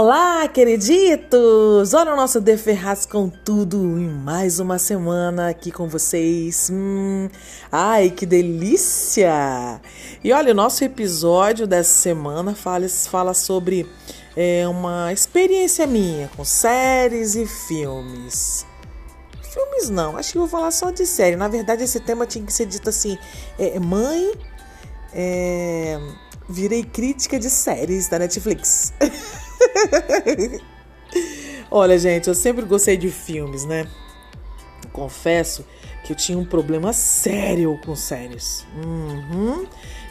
Olá, 0.00 0.46
queriditos! 0.46 1.92
Olha 1.92 2.12
o 2.12 2.16
nosso 2.16 2.40
De 2.40 2.56
Ferraz 2.56 3.04
com 3.04 3.28
tudo 3.28 3.98
em 3.98 4.08
mais 4.08 4.60
uma 4.60 4.78
semana 4.78 5.48
aqui 5.48 5.72
com 5.72 5.88
vocês. 5.88 6.70
Hum, 6.72 7.28
ai, 7.72 8.08
que 8.08 8.24
delícia! 8.24 9.80
E 10.22 10.32
olha, 10.32 10.52
o 10.52 10.54
nosso 10.54 10.84
episódio 10.84 11.66
dessa 11.66 12.00
semana 12.00 12.54
fala, 12.54 12.88
fala 12.88 13.34
sobre 13.34 13.90
é, 14.36 14.68
uma 14.68 15.12
experiência 15.12 15.84
minha 15.84 16.30
com 16.36 16.44
séries 16.44 17.34
e 17.34 17.44
filmes. 17.44 18.64
Filmes 19.52 19.90
não, 19.90 20.16
acho 20.16 20.30
que 20.30 20.38
vou 20.38 20.46
falar 20.46 20.70
só 20.70 20.92
de 20.92 21.04
série. 21.06 21.34
Na 21.34 21.48
verdade, 21.48 21.82
esse 21.82 21.98
tema 21.98 22.24
tinha 22.24 22.46
que 22.46 22.52
ser 22.52 22.66
dito 22.66 22.88
assim: 22.88 23.18
é, 23.58 23.80
mãe, 23.80 24.32
é, 25.12 25.98
virei 26.48 26.84
crítica 26.84 27.36
de 27.36 27.50
séries 27.50 28.06
da 28.06 28.20
Netflix. 28.20 28.92
Olha, 31.70 31.98
gente, 31.98 32.28
eu 32.28 32.34
sempre 32.34 32.64
gostei 32.64 32.96
de 32.96 33.10
filmes, 33.10 33.64
né? 33.64 33.86
Confesso 34.92 35.64
que 36.04 36.12
eu 36.12 36.16
tinha 36.16 36.38
um 36.38 36.44
problema 36.44 36.92
sério 36.92 37.78
com 37.84 37.94
séries. 37.94 38.66
Uhum. 38.82 39.66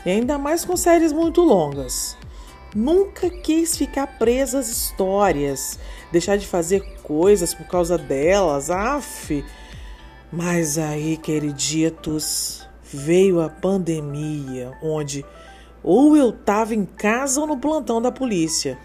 E 0.05 0.11
ainda 0.11 0.37
mais 0.37 0.63
com 0.63 0.77
séries 0.77 1.11
muito 1.11 1.41
longas. 1.41 2.15
Nunca 2.75 3.29
quis 3.29 3.75
ficar 3.75 4.05
presa 4.19 4.59
às 4.59 4.69
histórias, 4.69 5.79
deixar 6.11 6.37
de 6.37 6.45
fazer 6.45 6.81
coisas 7.01 7.53
por 7.53 7.65
causa 7.65 7.97
delas, 7.97 8.69
af. 8.69 9.43
Mas 10.31 10.77
aí, 10.77 11.17
queriditos, 11.17 12.67
veio 12.83 13.41
a 13.41 13.49
pandemia, 13.49 14.73
onde 14.83 15.25
ou 15.81 16.17
eu 16.17 16.31
tava 16.31 16.75
em 16.75 16.85
casa 16.85 17.39
ou 17.39 17.47
no 17.47 17.57
plantão 17.57 18.01
da 18.01 18.11
polícia. 18.11 18.77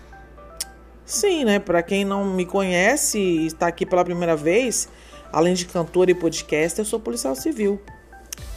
Sim, 1.13 1.45
né? 1.45 1.59
Para 1.59 1.83
quem 1.83 2.07
não 2.07 2.25
me 2.25 2.47
conhece 2.47 3.19
e 3.19 3.47
está 3.47 3.67
aqui 3.67 3.85
pela 3.85 4.03
primeira 4.03 4.35
vez, 4.35 4.89
além 5.31 5.53
de 5.53 5.67
cantora 5.67 6.11
e 6.11 6.15
podcast, 6.15 6.79
eu 6.79 6.87
sou 6.87 6.99
policial 6.99 7.35
civil. 7.35 7.79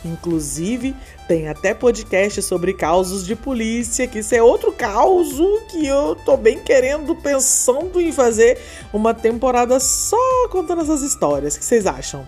Inclusive, 0.05 0.95
tem 1.27 1.49
até 1.49 1.73
podcast 1.73 2.41
sobre 2.41 2.73
causos 2.73 3.25
de 3.25 3.35
polícia, 3.35 4.07
que 4.07 4.19
isso 4.19 4.33
é 4.33 4.41
outro 4.41 4.71
caos 4.71 5.35
que 5.69 5.85
eu 5.85 6.15
tô 6.23 6.37
bem 6.37 6.57
querendo, 6.59 7.13
pensando 7.13 7.99
em 7.99 8.13
fazer 8.13 8.57
uma 8.93 9.13
temporada 9.13 9.77
só 9.77 10.47
contando 10.47 10.81
essas 10.81 11.01
histórias. 11.01 11.55
O 11.55 11.59
que 11.59 11.65
vocês 11.65 11.85
acham? 11.85 12.25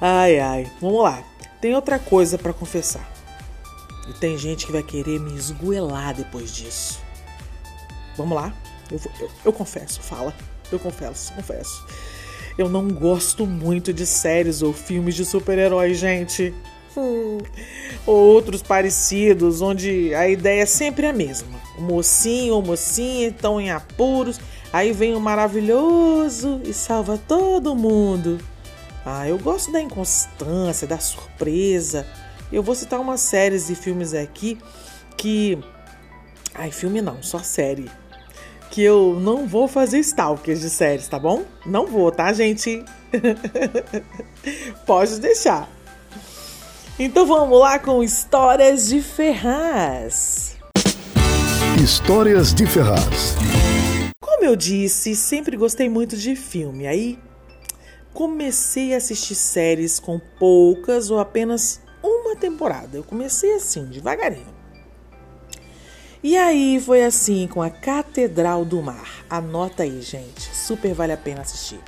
Ai, 0.00 0.38
ai, 0.38 0.72
vamos 0.80 1.02
lá. 1.02 1.22
Tem 1.60 1.74
outra 1.74 1.98
coisa 1.98 2.38
para 2.38 2.54
confessar. 2.54 3.06
E 4.08 4.14
tem 4.14 4.38
gente 4.38 4.64
que 4.64 4.72
vai 4.72 4.82
querer 4.82 5.20
me 5.20 5.36
esgoelar 5.36 6.14
depois 6.14 6.50
disso. 6.50 7.03
Vamos 8.16 8.36
lá? 8.36 8.54
Eu, 8.90 9.00
eu, 9.20 9.30
eu 9.46 9.52
confesso, 9.52 10.00
fala. 10.00 10.34
Eu 10.70 10.78
confesso, 10.78 11.32
confesso. 11.32 11.84
Eu 12.56 12.68
não 12.68 12.88
gosto 12.88 13.46
muito 13.46 13.92
de 13.92 14.06
séries 14.06 14.62
ou 14.62 14.72
filmes 14.72 15.14
de 15.14 15.24
super-heróis, 15.24 15.98
gente. 15.98 16.54
Hum. 16.96 17.38
Outros 18.06 18.62
parecidos, 18.62 19.60
onde 19.60 20.14
a 20.14 20.28
ideia 20.28 20.62
é 20.62 20.66
sempre 20.66 21.06
a 21.06 21.12
mesma. 21.12 21.58
O 21.76 21.82
mocinho 21.82 22.54
ou 22.54 22.62
mocinha 22.62 23.28
estão 23.28 23.60
em 23.60 23.70
apuros, 23.70 24.40
aí 24.72 24.92
vem 24.92 25.14
o 25.14 25.20
maravilhoso 25.20 26.60
e 26.64 26.72
salva 26.72 27.18
todo 27.18 27.74
mundo. 27.74 28.38
Ah, 29.04 29.28
eu 29.28 29.38
gosto 29.38 29.72
da 29.72 29.80
inconstância, 29.80 30.86
da 30.86 30.98
surpresa. 30.98 32.06
Eu 32.52 32.62
vou 32.62 32.74
citar 32.74 33.00
umas 33.00 33.20
séries 33.20 33.68
e 33.68 33.74
filmes 33.74 34.14
aqui 34.14 34.56
que. 35.16 35.58
Ai, 36.54 36.70
filme 36.70 37.02
não, 37.02 37.20
só 37.20 37.40
série 37.40 37.90
que 38.74 38.82
eu 38.82 39.20
não 39.20 39.46
vou 39.46 39.68
fazer 39.68 40.00
stalkers 40.00 40.60
de 40.60 40.68
séries, 40.68 41.06
tá 41.06 41.16
bom? 41.16 41.44
Não 41.64 41.86
vou, 41.86 42.10
tá, 42.10 42.32
gente? 42.32 42.84
Pode 44.84 45.20
deixar. 45.20 45.70
Então 46.98 47.24
vamos 47.24 47.56
lá 47.60 47.78
com 47.78 48.02
Histórias 48.02 48.88
de 48.88 49.00
Ferraz. 49.00 50.56
Histórias 51.80 52.52
de 52.52 52.66
Ferraz. 52.66 53.36
Como 54.20 54.44
eu 54.44 54.56
disse, 54.56 55.14
sempre 55.14 55.56
gostei 55.56 55.88
muito 55.88 56.16
de 56.16 56.34
filme. 56.34 56.88
Aí 56.88 57.16
comecei 58.12 58.92
a 58.92 58.96
assistir 58.96 59.36
séries 59.36 60.00
com 60.00 60.20
poucas 60.36 61.12
ou 61.12 61.20
apenas 61.20 61.80
uma 62.02 62.34
temporada. 62.34 62.96
Eu 62.96 63.04
comecei 63.04 63.54
assim, 63.54 63.84
devagarinho. 63.84 64.53
E 66.24 66.38
aí 66.38 66.80
foi 66.80 67.04
assim 67.04 67.46
com 67.46 67.60
a 67.60 67.68
Catedral 67.68 68.64
do 68.64 68.80
Mar. 68.80 69.26
Anota 69.28 69.82
aí, 69.82 70.00
gente. 70.00 70.56
Super 70.56 70.94
vale 70.94 71.12
a 71.12 71.18
pena 71.18 71.42
assistir. 71.42 71.78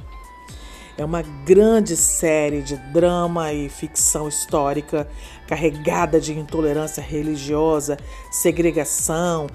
É 0.98 1.02
uma 1.02 1.22
grande 1.22 1.96
série 1.96 2.60
de 2.60 2.76
drama 2.76 3.54
e 3.54 3.70
ficção 3.70 4.28
histórica 4.28 5.08
carregada 5.46 6.20
de 6.20 6.38
intolerância 6.38 7.02
religiosa, 7.02 7.96
segregação, 8.30 9.46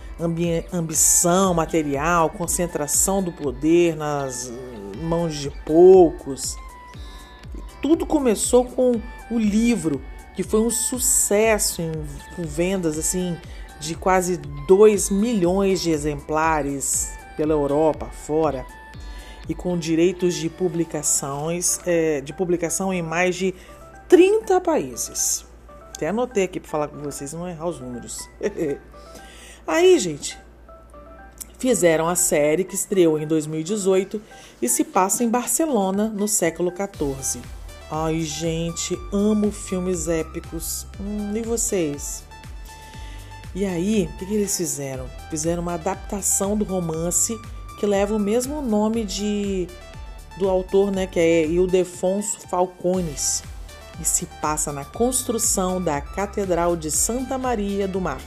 ambição 0.73 1.53
material, 1.53 2.31
concentração 2.31 3.21
do 3.21 3.31
poder 3.31 3.95
nas 3.95 4.51
mãos 4.97 5.35
de 5.35 5.51
poucos. 5.63 6.57
Tudo 7.83 8.03
começou 8.03 8.65
com 8.65 8.99
o 9.29 9.37
livro, 9.37 10.01
que 10.35 10.41
foi 10.41 10.59
um 10.59 10.71
sucesso 10.71 11.83
em, 11.83 11.91
com 12.35 12.41
vendas 12.41 12.97
assim 12.97 13.37
de 13.81 13.95
quase 13.95 14.37
2 14.67 15.09
milhões 15.09 15.81
de 15.81 15.89
exemplares 15.89 17.11
pela 17.35 17.53
Europa 17.53 18.05
fora 18.05 18.65
e 19.49 19.55
com 19.55 19.77
direitos 19.77 20.35
de 20.35 20.47
publicações 20.49 21.79
é, 21.85 22.21
de 22.21 22.31
publicação 22.31 22.93
em 22.93 23.01
mais 23.01 23.35
de 23.35 23.55
30 24.07 24.61
países. 24.61 25.43
Até 25.95 26.09
anotei 26.09 26.43
aqui 26.43 26.59
para 26.59 26.69
falar 26.69 26.87
com 26.87 26.99
vocês, 26.99 27.33
não 27.33 27.49
errar 27.49 27.67
os 27.67 27.79
números. 27.79 28.19
Aí, 29.65 29.97
gente, 29.97 30.37
fizeram 31.57 32.07
a 32.07 32.15
série 32.15 32.63
que 32.63 32.75
estreou 32.75 33.17
em 33.17 33.25
2018 33.25 34.21
e 34.61 34.69
se 34.69 34.83
passa 34.83 35.23
em 35.23 35.29
Barcelona 35.29 36.07
no 36.07 36.27
século 36.27 36.71
14. 36.71 37.41
Ai, 37.89 38.21
gente, 38.21 38.97
amo 39.11 39.51
filmes 39.51 40.07
épicos. 40.07 40.87
Hum, 40.99 41.35
e 41.35 41.41
vocês? 41.41 42.23
E 43.53 43.65
aí, 43.65 44.09
o 44.13 44.17
que, 44.17 44.25
que 44.25 44.33
eles 44.33 44.55
fizeram? 44.55 45.07
Fizeram 45.29 45.61
uma 45.61 45.73
adaptação 45.73 46.57
do 46.57 46.63
romance 46.63 47.37
que 47.79 47.85
leva 47.85 48.15
o 48.15 48.19
mesmo 48.19 48.61
nome 48.61 49.03
de 49.03 49.67
do 50.37 50.47
autor, 50.47 50.91
né, 50.91 51.07
que 51.07 51.19
é 51.19 51.45
Ildefonso 51.45 52.39
Falcones, 52.47 53.43
e 53.99 54.05
se 54.05 54.25
passa 54.41 54.71
na 54.71 54.85
construção 54.85 55.81
da 55.81 55.99
Catedral 55.99 56.75
de 56.77 56.89
Santa 56.89 57.37
Maria 57.37 57.87
do 57.87 57.99
Mar. 57.99 58.21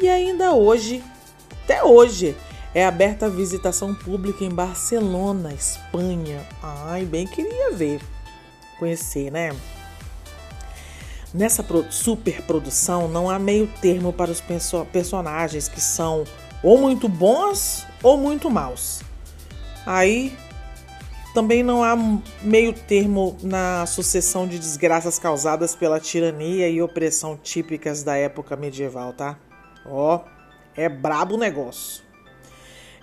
E 0.00 0.08
ainda 0.08 0.54
hoje, 0.54 1.04
até 1.64 1.84
hoje, 1.84 2.36
é 2.74 2.86
aberta 2.86 3.26
a 3.26 3.30
visitação 3.30 3.94
pública 3.94 4.44
em 4.44 4.50
Barcelona, 4.50 5.52
Espanha. 5.52 6.46
Ai, 6.62 7.04
bem 7.04 7.26
queria 7.26 7.72
ver, 7.72 8.00
conhecer, 8.78 9.30
né? 9.30 9.50
Nessa 11.38 11.64
superprodução 11.88 13.06
não 13.06 13.30
há 13.30 13.38
meio 13.38 13.68
termo 13.80 14.12
para 14.12 14.28
os 14.28 14.40
perso 14.40 14.84
personagens 14.86 15.68
que 15.68 15.80
são 15.80 16.24
ou 16.64 16.76
muito 16.76 17.08
bons 17.08 17.86
ou 18.02 18.18
muito 18.18 18.50
maus. 18.50 19.02
Aí 19.86 20.36
também 21.32 21.62
não 21.62 21.84
há 21.84 21.96
meio 22.42 22.72
termo 22.72 23.36
na 23.40 23.86
sucessão 23.86 24.48
de 24.48 24.58
desgraças 24.58 25.16
causadas 25.16 25.76
pela 25.76 26.00
tirania 26.00 26.68
e 26.68 26.82
opressão 26.82 27.36
típicas 27.36 28.02
da 28.02 28.16
época 28.16 28.56
medieval, 28.56 29.12
tá? 29.12 29.38
Ó, 29.86 30.24
é 30.76 30.88
brabo 30.88 31.36
o 31.36 31.38
negócio. 31.38 32.02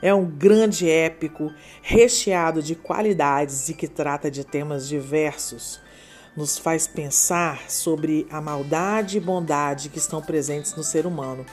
É 0.02 0.14
um 0.14 0.26
grande 0.26 0.90
épico 0.90 1.54
recheado 1.82 2.62
de 2.62 2.76
qualidades 2.76 3.70
e 3.70 3.74
que 3.74 3.88
trata 3.88 4.30
de 4.30 4.44
temas 4.44 4.90
diversos 4.90 5.85
nos 6.36 6.58
faz 6.58 6.88
pensar 6.88 7.70
sobre 7.70 8.28
a 8.30 8.42
maldade 8.42 9.18
e 9.18 9.22
bondade 9.22 9.90
que 9.90 9.98
estão 9.98 10.22
presentes 10.22 10.76
no 10.76 10.84
ser 10.84 11.06
humano, 11.06 11.46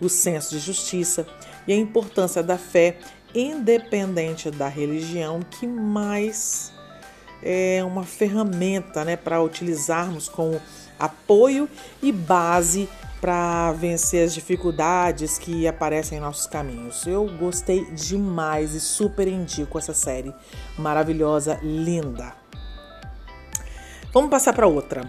o 0.00 0.08
senso 0.08 0.50
de 0.50 0.58
justiça 0.58 1.26
e 1.66 1.72
a 1.72 1.76
importância 1.76 2.42
da 2.42 2.56
fé 2.56 2.98
independente 3.34 4.50
da 4.50 4.68
religião, 4.68 5.40
que 5.40 5.66
mais 5.66 6.72
é 7.42 7.82
uma 7.84 8.04
ferramenta 8.04 9.04
né, 9.04 9.16
para 9.16 9.42
utilizarmos 9.42 10.28
como 10.28 10.60
apoio 10.98 11.68
e 12.02 12.12
base 12.12 12.88
para 13.20 13.72
vencer 13.72 14.24
as 14.24 14.32
dificuldades 14.32 15.38
que 15.38 15.66
aparecem 15.66 16.18
em 16.18 16.20
nossos 16.20 16.46
caminhos. 16.46 17.06
Eu 17.06 17.26
gostei 17.38 17.84
demais 17.92 18.74
e 18.74 18.80
super 18.80 19.28
indico 19.28 19.78
essa 19.78 19.92
série 19.92 20.34
maravilhosa, 20.78 21.58
linda. 21.62 22.39
Vamos 24.12 24.30
passar 24.30 24.52
para 24.52 24.66
outra. 24.66 25.02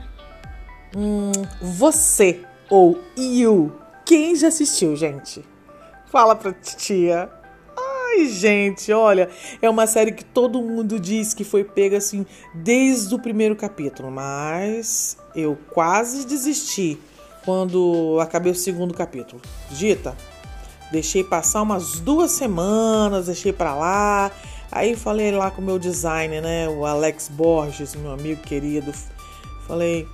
Hum, 0.95 1.31
você 1.61 2.41
ou 2.69 2.99
you, 3.17 3.71
quem 4.05 4.35
já 4.35 4.49
assistiu, 4.49 4.95
gente? 4.95 5.43
Fala 6.11 6.35
pra 6.35 6.53
tia. 6.53 7.29
Ai, 7.75 8.27
gente, 8.27 8.91
olha, 8.91 9.29
é 9.61 9.69
uma 9.69 9.87
série 9.87 10.11
que 10.11 10.23
todo 10.23 10.61
mundo 10.61 10.99
diz 10.99 11.33
que 11.33 11.43
foi 11.43 11.63
pega 11.63 11.97
assim 11.97 12.25
desde 12.53 13.15
o 13.15 13.19
primeiro 13.19 13.55
capítulo, 13.55 14.11
mas 14.11 15.17
eu 15.33 15.57
quase 15.71 16.27
desisti 16.27 16.99
quando 17.43 18.19
acabei 18.21 18.51
o 18.51 18.55
segundo 18.55 18.93
capítulo. 18.93 19.41
Dita, 19.71 20.15
deixei 20.91 21.23
passar 21.23 21.61
umas 21.61 21.99
duas 21.99 22.31
semanas, 22.31 23.25
deixei 23.25 23.53
para 23.53 23.73
lá. 23.73 24.31
Aí 24.71 24.95
falei 24.95 25.31
lá 25.31 25.51
com 25.51 25.61
o 25.61 25.65
meu 25.65 25.77
designer, 25.77 26.41
né, 26.41 26.69
o 26.69 26.85
Alex 26.85 27.27
Borges, 27.27 27.93
meu 27.93 28.11
amigo 28.11 28.41
querido. 28.41 28.93
Falei, 29.67 30.07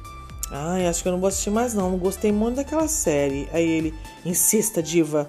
ai, 0.51 0.87
acho 0.87 1.03
que 1.03 1.07
eu 1.07 1.11
não 1.11 1.19
vou 1.19 1.27
assistir 1.27 1.51
mais 1.51 1.73
não, 1.73 1.91
não 1.91 1.97
gostei 1.97 2.31
muito 2.31 2.55
daquela 2.55 2.87
série. 2.87 3.47
Aí 3.53 3.67
ele, 3.67 3.93
insista, 4.25 4.81
diva. 4.81 5.27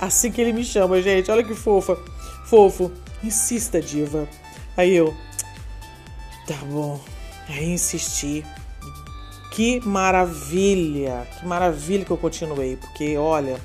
Assim 0.00 0.32
que 0.32 0.40
ele 0.40 0.52
me 0.52 0.64
chama, 0.64 1.00
gente, 1.00 1.30
olha 1.30 1.44
que 1.44 1.54
fofa. 1.54 1.96
Fofo, 2.44 2.90
insista, 3.22 3.80
diva. 3.80 4.28
Aí 4.76 4.94
eu, 4.94 5.14
tá 6.46 6.56
bom. 6.66 7.00
Aí 7.48 7.72
insisti. 7.72 8.44
Que 9.52 9.80
maravilha, 9.86 11.28
que 11.38 11.46
maravilha 11.46 12.04
que 12.04 12.10
eu 12.10 12.16
continuei, 12.16 12.76
porque 12.76 13.16
olha, 13.16 13.60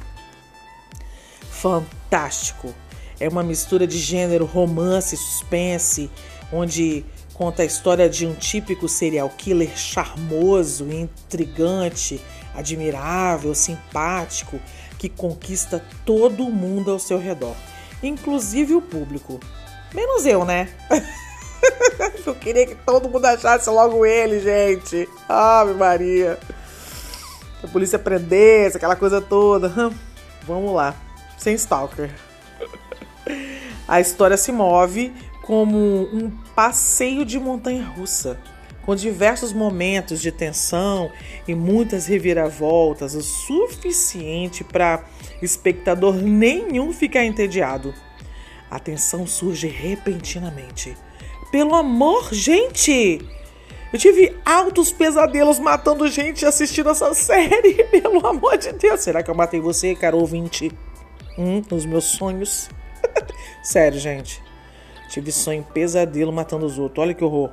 fantástico. 1.50 2.72
É 3.20 3.28
uma 3.28 3.44
mistura 3.44 3.86
de 3.86 3.98
gênero 3.98 4.46
romance, 4.46 5.18
suspense, 5.18 6.10
onde 6.52 7.06
conta 7.34 7.64
a 7.64 7.66
história 7.66 8.10
de 8.10 8.26
um 8.26 8.34
típico 8.34 8.88
serial 8.88 9.30
killer 9.30 9.76
charmoso, 9.78 10.86
intrigante, 10.92 12.22
admirável, 12.56 13.54
simpático, 13.54 14.60
que 14.98 15.08
conquista 15.08 15.84
todo 16.06 16.44
mundo 16.46 16.92
ao 16.92 17.00
seu 17.00 17.18
redor, 17.18 17.56
inclusive 18.04 18.74
o 18.76 18.82
público. 18.82 19.40
Menos 19.94 20.26
eu, 20.26 20.46
né? 20.46 20.70
Eu 22.26 22.36
queria 22.36 22.66
que 22.66 22.76
todo 22.76 23.10
mundo 23.10 23.26
achasse 23.26 23.70
logo 23.70 24.06
ele, 24.06 24.40
gente. 24.40 25.10
Ave 25.28 25.74
Maria. 25.74 26.38
A 27.62 27.68
polícia 27.68 28.00
prendesse, 28.00 28.78
aquela 28.78 28.96
coisa 28.96 29.20
toda. 29.20 29.94
Vamos 30.44 30.74
lá. 30.74 30.96
Sem 31.38 31.56
stalker. 31.56 32.12
A 33.90 34.00
história 34.00 34.38
se 34.38 34.52
move 34.52 35.12
como 35.42 35.78
um 36.14 36.32
passeio 36.56 37.26
de 37.26 37.40
montanha 37.40 37.84
russa, 37.84 38.40
com 38.86 38.96
diversos 38.96 39.52
momentos 39.52 40.22
de 40.22 40.32
tensão 40.32 41.12
e 41.48 41.56
muitas 41.56 42.06
reviravoltas, 42.06 43.16
o 43.16 43.22
suficiente 43.22 44.64
para 44.64 45.04
espectador 45.42 46.16
nenhum 46.16 46.94
ficar 46.94 47.26
entediado. 47.26 47.94
A 48.70 48.80
tensão 48.80 49.26
surge 49.26 49.68
repentinamente 49.68 50.96
pelo 51.52 51.74
amor, 51.74 52.32
gente! 52.32 53.20
Eu 53.92 53.98
tive 53.98 54.38
altos 54.46 54.92
pesadelos 54.92 55.58
matando 55.58 56.08
gente 56.08 56.46
assistindo 56.46 56.92
essa 56.92 57.12
série, 57.16 57.84
pelo 57.90 58.26
amor 58.26 58.56
de 58.56 58.72
Deus. 58.74 59.02
Será 59.02 59.24
que 59.24 59.32
eu 59.32 59.36
matei 59.36 59.60
você, 59.60 59.96
cara 59.96 60.16
ouvinte? 60.16 60.72
Hum, 61.36 61.64
nos 61.72 61.88
meus 61.88 62.06
sonhos? 62.06 62.70
Sério, 63.64 64.00
gente. 64.00 64.42
Tive 65.10 65.32
sonho 65.32 65.64
pesadelo 65.74 66.32
matando 66.32 66.66
os 66.66 66.78
outros. 66.78 67.04
Olha 67.04 67.14
que 67.14 67.24
horror. 67.24 67.52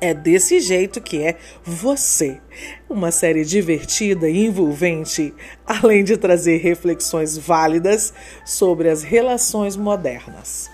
É 0.00 0.14
desse 0.14 0.60
jeito 0.60 1.00
que 1.00 1.20
é 1.22 1.36
Você. 1.62 2.40
Uma 2.88 3.10
série 3.10 3.44
divertida 3.44 4.28
e 4.28 4.46
envolvente, 4.46 5.34
além 5.66 6.02
de 6.02 6.16
trazer 6.16 6.58
reflexões 6.58 7.36
válidas 7.36 8.14
sobre 8.44 8.88
as 8.88 9.02
relações 9.02 9.76
modernas. 9.76 10.70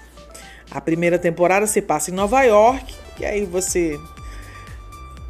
A 0.71 0.81
primeira 0.81 1.19
temporada 1.19 1.67
se 1.67 1.83
passa 1.83 2.11
em 2.11 2.15
Nova 2.15 2.43
York, 2.43 2.95
e 3.19 3.25
aí 3.25 3.45
você 3.45 3.99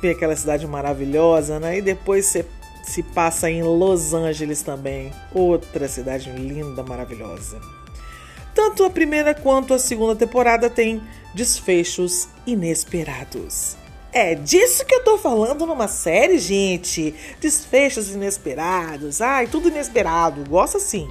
vê 0.01 0.11
aquela 0.11 0.37
cidade 0.37 0.67
maravilhosa, 0.67 1.59
né? 1.59 1.79
E 1.79 1.83
depois 1.83 2.27
você 2.27 2.45
se 2.83 3.03
passa 3.03 3.51
em 3.51 3.63
Los 3.63 4.13
Angeles 4.13 4.63
também, 4.63 5.13
outra 5.33 5.89
cidade 5.89 6.31
linda, 6.31 6.83
maravilhosa. 6.83 7.61
Tanto 8.57 8.85
a 8.85 8.91
primeira 8.91 9.35
quanto 9.35 9.75
a 9.75 9.79
segunda 9.79 10.17
temporada 10.17 10.71
tem 10.71 11.03
desfechos 11.35 12.27
inesperados. 12.47 13.77
É 14.11 14.35
disso 14.35 14.87
que 14.87 14.95
eu 14.95 15.05
tô 15.05 15.19
falando 15.19 15.67
numa 15.67 15.87
série, 15.87 16.39
gente. 16.39 17.15
Desfechos 17.39 18.09
inesperados. 18.09 19.21
Ai, 19.21 19.47
tudo 19.47 19.69
inesperado. 19.69 20.43
Gosto 20.49 20.79
assim. 20.79 21.07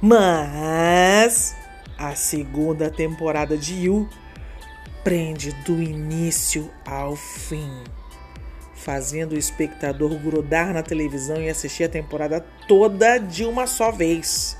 Mas 0.00 1.56
a 1.98 2.14
segunda 2.14 2.90
temporada 2.90 3.58
de 3.58 3.86
You 3.86 4.08
prende 5.02 5.50
do 5.64 5.82
início 5.82 6.70
ao 6.86 7.16
fim, 7.16 7.72
fazendo 8.76 9.32
o 9.32 9.38
espectador 9.38 10.16
grudar 10.20 10.72
na 10.72 10.82
televisão 10.84 11.42
e 11.42 11.48
assistir 11.48 11.82
a 11.82 11.88
temporada 11.88 12.46
toda 12.68 13.18
de 13.18 13.44
uma 13.44 13.66
só 13.66 13.90
vez. 13.90 14.56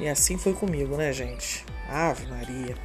E 0.00 0.08
assim 0.08 0.38
foi 0.38 0.52
comigo, 0.52 0.96
né, 0.96 1.12
gente? 1.12 1.64
Ave 1.88 2.26
Maria. 2.26 2.76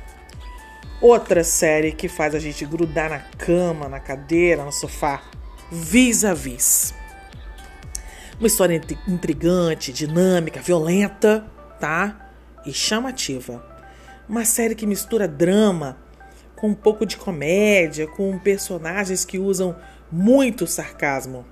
Outra 1.02 1.44
série 1.44 1.92
que 1.92 2.08
faz 2.08 2.34
a 2.34 2.40
gente 2.40 2.66
grudar 2.66 3.10
na 3.10 3.20
cama, 3.20 3.90
na 3.90 4.00
cadeira, 4.00 4.64
no 4.64 4.72
sofá. 4.72 5.22
Vis 5.72 6.24
a 6.24 6.34
Vis. 6.34 6.94
Uma 8.40 8.48
história 8.48 8.82
intrigante, 9.08 9.94
dinâmica, 9.94 10.62
violenta, 10.62 11.46
tá? 11.80 12.24
e 12.66 12.74
chamativa. 12.74 13.64
Uma 14.28 14.46
série 14.46 14.76
que 14.76 14.86
mistura 14.86 15.28
drama 15.28 15.98
com 16.56 16.70
um 16.70 16.74
pouco 16.74 17.06
de 17.06 17.18
comédia, 17.18 18.08
com 18.08 18.38
personagens 18.40 19.26
que 19.26 19.38
usam 19.38 19.76
muito 20.12 20.66
sarcasmo. 20.66 21.46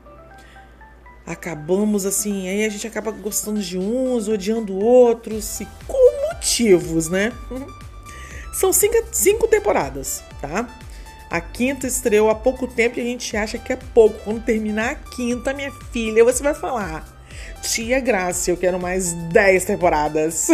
Acabamos 1.26 2.06
assim, 2.06 2.50
aí 2.50 2.66
a 2.66 2.70
gente 2.70 2.88
acaba 2.88 3.12
gostando 3.12 3.62
de 3.62 3.78
uns, 3.78 4.28
odiando 4.28 4.78
outros, 4.78 5.62
e 5.62 5.68
com 5.88 6.28
motivos, 6.34 7.10
né? 7.10 7.32
São 8.54 8.74
cinco, 8.74 8.96
cinco 9.12 9.48
temporadas, 9.48 10.24
tá? 10.42 10.68
A 11.30 11.40
quinta 11.40 11.88
estreou 11.88 12.30
há 12.30 12.36
pouco 12.36 12.68
tempo 12.68 13.00
e 13.00 13.02
a 13.02 13.06
gente 13.06 13.38
acha 13.38 13.58
que 13.58 13.72
é 13.72 13.78
pouco. 13.78 14.20
Quando 14.26 14.44
terminar 14.44 14.92
a 14.92 14.96
quinta, 14.96 15.54
minha 15.54 15.72
filha, 15.94 16.26
você 16.26 16.44
vai 16.44 16.54
falar: 16.54 17.08
Tia 17.62 18.02
Graça, 18.02 18.52
eu 18.52 18.58
quero 18.58 18.78
mais 18.78 19.14
10 19.14 19.64
temporadas. 19.64 20.50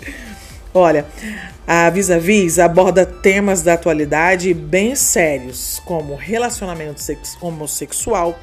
Olha, 0.72 1.04
a 1.66 1.90
Vis 1.90 2.10
a 2.10 2.18
Vis 2.18 2.58
aborda 2.58 3.04
temas 3.04 3.60
da 3.60 3.74
atualidade 3.74 4.54
bem 4.54 4.94
sérios, 4.94 5.82
como 5.84 6.14
relacionamento 6.14 7.02
homossexual, 7.40 8.38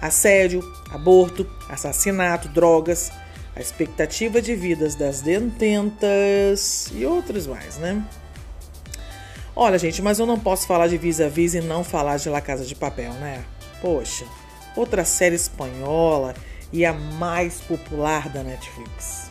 assédio, 0.00 0.60
aborto, 0.90 1.46
assassinato, 1.68 2.48
drogas, 2.48 3.10
a 3.54 3.60
expectativa 3.60 4.40
de 4.42 4.54
vidas 4.54 4.94
das 4.94 5.20
detentas 5.20 6.90
e 6.92 7.06
outros 7.06 7.46
mais, 7.46 7.78
né? 7.78 8.04
Olha, 9.54 9.78
gente, 9.78 10.02
mas 10.02 10.18
eu 10.18 10.26
não 10.26 10.38
posso 10.38 10.66
falar 10.66 10.86
de 10.86 10.98
Vis 10.98 11.20
a 11.20 11.28
Vis 11.28 11.54
e 11.54 11.62
não 11.62 11.82
falar 11.82 12.18
de 12.18 12.28
La 12.28 12.42
Casa 12.42 12.64
de 12.64 12.74
Papel, 12.74 13.14
né? 13.14 13.42
Poxa, 13.80 14.26
outra 14.76 15.04
série 15.04 15.34
espanhola 15.34 16.34
e 16.70 16.84
a 16.84 16.92
mais 16.92 17.62
popular 17.62 18.28
da 18.28 18.42
Netflix. 18.42 19.30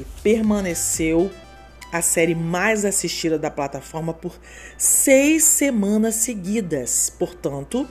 E 0.00 0.04
permaneceu 0.22 1.30
a 1.92 2.02
série 2.02 2.34
mais 2.34 2.84
assistida 2.84 3.38
da 3.38 3.52
plataforma 3.52 4.12
por 4.12 4.36
seis 4.76 5.44
semanas 5.44 6.16
seguidas. 6.16 7.08
Portanto, 7.16 7.88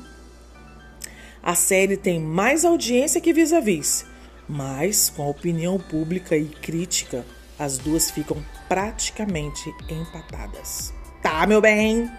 a 1.44 1.56
série 1.56 1.98
tem 1.98 2.22
mais 2.22 2.64
audiência 2.64 3.20
que 3.20 3.34
Vis-a-Vis, 3.34 4.06
mas 4.48 5.10
com 5.10 5.24
a 5.24 5.28
opinião 5.28 5.78
pública 5.78 6.38
e 6.38 6.46
crítica, 6.46 7.26
as 7.60 7.78
duas 7.78 8.10
ficam 8.10 8.38
praticamente 8.70 9.70
empatadas. 9.90 10.94
Tá, 11.22 11.46
meu 11.46 11.60
bem? 11.60 12.10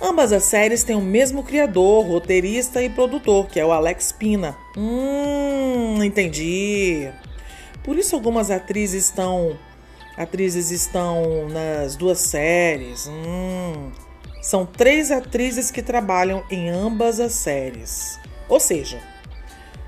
Ambas 0.00 0.32
as 0.32 0.44
séries 0.44 0.84
têm 0.84 0.94
o 0.94 1.00
mesmo 1.00 1.42
criador, 1.42 2.06
roteirista 2.06 2.80
e 2.80 2.88
produtor, 2.88 3.48
que 3.48 3.58
é 3.58 3.66
o 3.66 3.72
Alex 3.72 4.12
Pina. 4.12 4.56
Hum, 4.76 6.00
entendi. 6.04 7.10
Por 7.82 7.98
isso 7.98 8.14
algumas 8.14 8.52
atrizes 8.52 9.06
estão 9.06 9.58
atrizes 10.16 10.70
estão 10.70 11.48
nas 11.48 11.96
duas 11.96 12.18
séries. 12.18 13.08
Hum, 13.08 13.90
são 14.40 14.64
três 14.64 15.10
atrizes 15.10 15.70
que 15.70 15.82
trabalham 15.82 16.44
em 16.50 16.68
ambas 16.68 17.20
as 17.20 17.32
séries. 17.32 18.18
Ou 18.48 18.60
seja, 18.60 19.00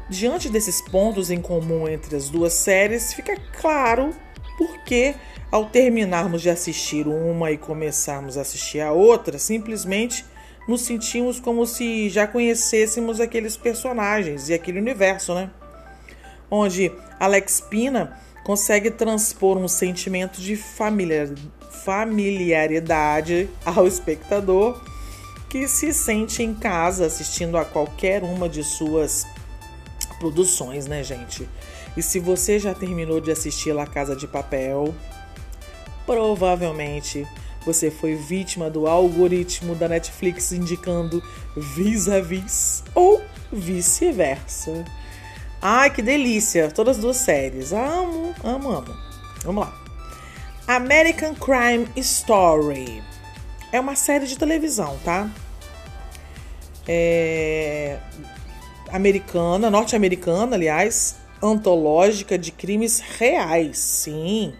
diante 0.09 0.49
desses 0.49 0.81
pontos 0.83 1.31
em 1.31 1.41
comum 1.41 1.89
entre 1.89 2.17
as 2.17 2.29
duas 2.29 2.53
séries, 2.53 3.15
fica 3.15 3.37
claro 3.61 4.15
por 4.59 4.85
que, 4.85 5.15
ao 5.51 5.67
terminarmos 5.67 6.43
de 6.43 6.51
assistir 6.51 7.07
uma 7.07 7.51
e 7.51 7.57
começarmos 7.57 8.37
a 8.37 8.43
assistir 8.43 8.81
a 8.81 8.93
outra, 8.93 9.39
simplesmente 9.39 10.25
nos 10.69 10.83
sentimos 10.83 11.41
como 11.41 11.67
se 11.67 12.09
já 12.11 12.27
conhecêssemos 12.27 13.21
aqueles 13.21 13.57
personagens 13.57 14.49
e 14.49 14.55
aquele 14.55 14.79
universo, 14.79 15.35
né? 15.35 15.51
Onde 16.51 16.93
Alex 17.19 17.61
Pina 17.61 18.21
consegue 18.45 18.91
transpor 18.91 19.57
um 19.57 19.69
sentimento 19.69 20.41
de 20.41 20.57
familiaridade 21.71 23.49
ao 23.65 23.87
espectador 23.87 24.81
que 25.49 25.67
se 25.67 25.93
sente 25.93 26.43
em 26.43 26.55
casa 26.55 27.07
assistindo 27.07 27.57
a 27.57 27.65
qualquer 27.65 28.23
uma 28.23 28.49
de 28.49 28.63
suas 28.63 29.27
produções, 30.19 30.87
né, 30.87 31.03
gente? 31.03 31.49
E 31.97 32.03
se 32.03 32.21
você 32.21 32.59
já 32.59 32.73
terminou 32.73 33.21
de 33.21 33.33
assistir 33.33 33.73
La 33.73 33.87
Casa 33.87 34.15
de 34.15 34.29
Papel, 34.29 34.95
provavelmente 36.07 37.27
você 37.65 37.91
foi 37.91 38.15
vítima 38.15 38.71
do 38.71 38.87
algoritmo 38.87 39.75
da 39.75 39.89
Netflix 39.89 40.53
indicando 40.53 41.23
vis-a-vis 41.57 42.43
-vis, 42.43 42.91
ou 42.95 43.21
vice-versa. 43.53 44.85
Ai, 45.61 45.91
que 45.91 46.01
delícia! 46.01 46.71
Todas 46.71 46.97
as 46.97 47.03
duas 47.03 47.17
séries. 47.17 47.73
Amo, 47.73 48.35
amo, 48.43 48.71
amo. 48.71 48.97
Vamos 49.45 49.67
lá. 49.67 49.90
American 50.71 51.35
Crime 51.35 51.89
Story. 51.97 53.03
É 53.73 53.81
uma 53.81 53.97
série 53.97 54.25
de 54.25 54.39
televisão, 54.39 54.97
tá? 55.05 55.29
É... 56.87 57.99
Americana, 58.89 59.69
norte-americana, 59.69 60.55
aliás, 60.55 61.17
antológica 61.43 62.39
de 62.39 62.53
crimes 62.53 63.01
reais. 63.01 63.79
Sim. 63.79 64.55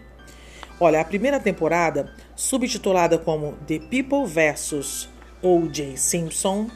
Olha, 0.81 0.99
a 0.99 1.05
primeira 1.05 1.39
temporada, 1.39 2.13
subtitulada 2.35 3.17
como 3.17 3.53
The 3.65 3.79
People 3.79 4.25
vs. 4.25 5.07
O.J. 5.41 5.95
Simpson, 5.95 6.69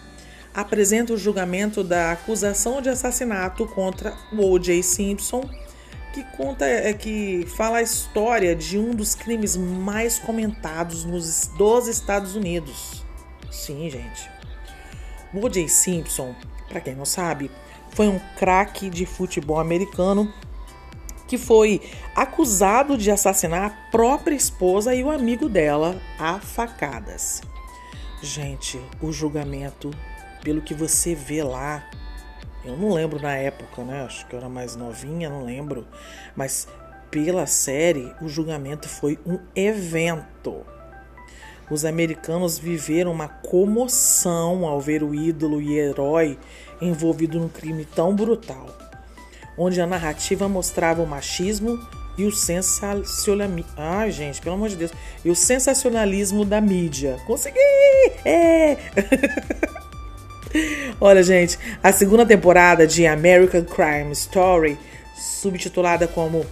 apresenta 0.54 1.12
o 1.12 1.18
julgamento 1.18 1.84
da 1.84 2.14
acusação 2.14 2.82
de 2.82 2.88
assassinato 2.88 3.68
contra 3.68 4.14
O.J. 4.32 4.82
Simpson, 4.82 5.44
que 6.16 6.24
conta 6.38 6.66
é 6.66 6.94
que 6.94 7.46
fala 7.58 7.80
a 7.80 7.82
história 7.82 8.56
de 8.56 8.78
um 8.78 8.92
dos 8.92 9.14
crimes 9.14 9.58
mais 9.58 10.18
comentados 10.18 11.04
nos 11.04 11.48
dos 11.48 11.90
Estados 11.90 12.38
Unidos. 12.38 13.04
Sim, 13.52 13.90
gente. 13.90 14.30
O.J. 15.34 15.68
Simpson, 15.68 16.34
para 16.70 16.80
quem 16.80 16.96
não 16.96 17.04
sabe, 17.04 17.52
foi 17.90 18.08
um 18.08 18.18
craque 18.38 18.90
de 18.90 19.06
futebol 19.06 19.60
americano 19.60 20.34
que 21.28 21.38
foi 21.38 21.82
acusado 22.16 22.98
de 22.98 23.12
assassinar 23.12 23.64
a 23.66 23.92
própria 23.92 24.36
esposa 24.36 24.96
e 24.96 25.04
o 25.04 25.12
amigo 25.12 25.50
dela 25.50 26.02
a 26.18 26.40
facadas. 26.40 27.42
Gente, 28.22 28.80
o 29.02 29.12
julgamento 29.12 29.92
pelo 30.46 30.62
que 30.62 30.74
você 30.74 31.14
vê 31.14 31.44
lá. 31.44 31.84
Eu 32.66 32.76
não 32.76 32.92
lembro 32.94 33.22
na 33.22 33.36
época, 33.36 33.84
né? 33.84 34.04
Acho 34.04 34.26
que 34.26 34.34
eu 34.34 34.40
era 34.40 34.50
mais 34.50 34.76
novinha, 34.76 35.30
não 35.30 35.46
lembro. 35.46 35.88
Mas 36.36 36.68
pela 37.12 37.46
série, 37.46 38.12
o 38.22 38.28
julgamento 38.28 38.90
foi 38.90 39.20
um 39.26 39.40
evento. 39.56 40.66
Os 41.70 41.86
americanos 41.86 42.58
viveram 42.58 43.12
uma 43.12 43.28
comoção 43.28 44.66
ao 44.66 44.82
ver 44.82 45.04
o 45.04 45.16
ídolo 45.16 45.62
e 45.62 45.78
herói 45.78 46.38
envolvido 46.82 47.40
num 47.40 47.50
crime 47.50 47.86
tão 47.86 48.16
brutal, 48.16 48.68
onde 49.58 49.80
a 49.82 49.88
narrativa 49.88 50.48
mostrava 50.48 51.02
o 51.02 51.08
machismo 51.08 51.80
e 52.18 52.26
o 52.26 52.32
sensacionalismo. 52.32 53.72
Ai, 53.78 54.12
gente, 54.12 54.42
pelo 54.42 54.56
amor 54.56 54.70
de 54.70 54.76
Deus. 54.76 54.92
E 55.24 55.30
o 55.30 55.36
sensacionalismo 55.36 56.46
da 56.46 56.62
mídia. 56.62 57.18
Consegui! 57.26 57.60
É! 58.24 58.78
Olha, 61.00 61.24
gente, 61.24 61.58
a 61.84 61.92
segunda 61.92 62.26
temporada 62.26 62.88
de 62.88 63.06
American 63.06 63.64
Crime 63.64 64.12
Story, 64.14 64.78
subtitulada 65.16 66.08
como 66.08 66.46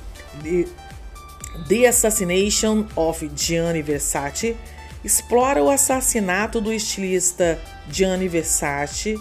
The, 1.68 1.88
Assassination 1.88 2.88
of 2.96 3.30
Gianni 3.36 3.82
Versace, 3.82 4.58
explora 5.04 5.62
o 5.62 5.70
assassinato 5.70 6.60
do 6.60 6.72
estilista 6.72 7.60
Gianni 7.90 8.28
Versace 8.28 9.18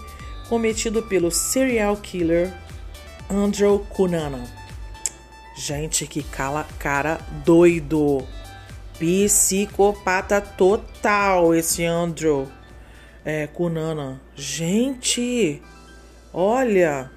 cometido 0.49 1.03
pelo 1.03 1.31
serial 1.31 1.97
killer 1.97 2.53
Andrew 3.29 3.81
Cunanan. 3.91 4.45
Gente, 5.57 6.07
que 6.07 6.23
cala, 6.23 6.67
cara 6.79 7.19
doido. 7.45 8.27
Psicopata 8.99 10.41
total 10.41 11.55
esse 11.55 11.85
Andrew 11.85 12.49
é. 13.25 13.49
Gente, 14.43 15.63
olha, 16.35 17.09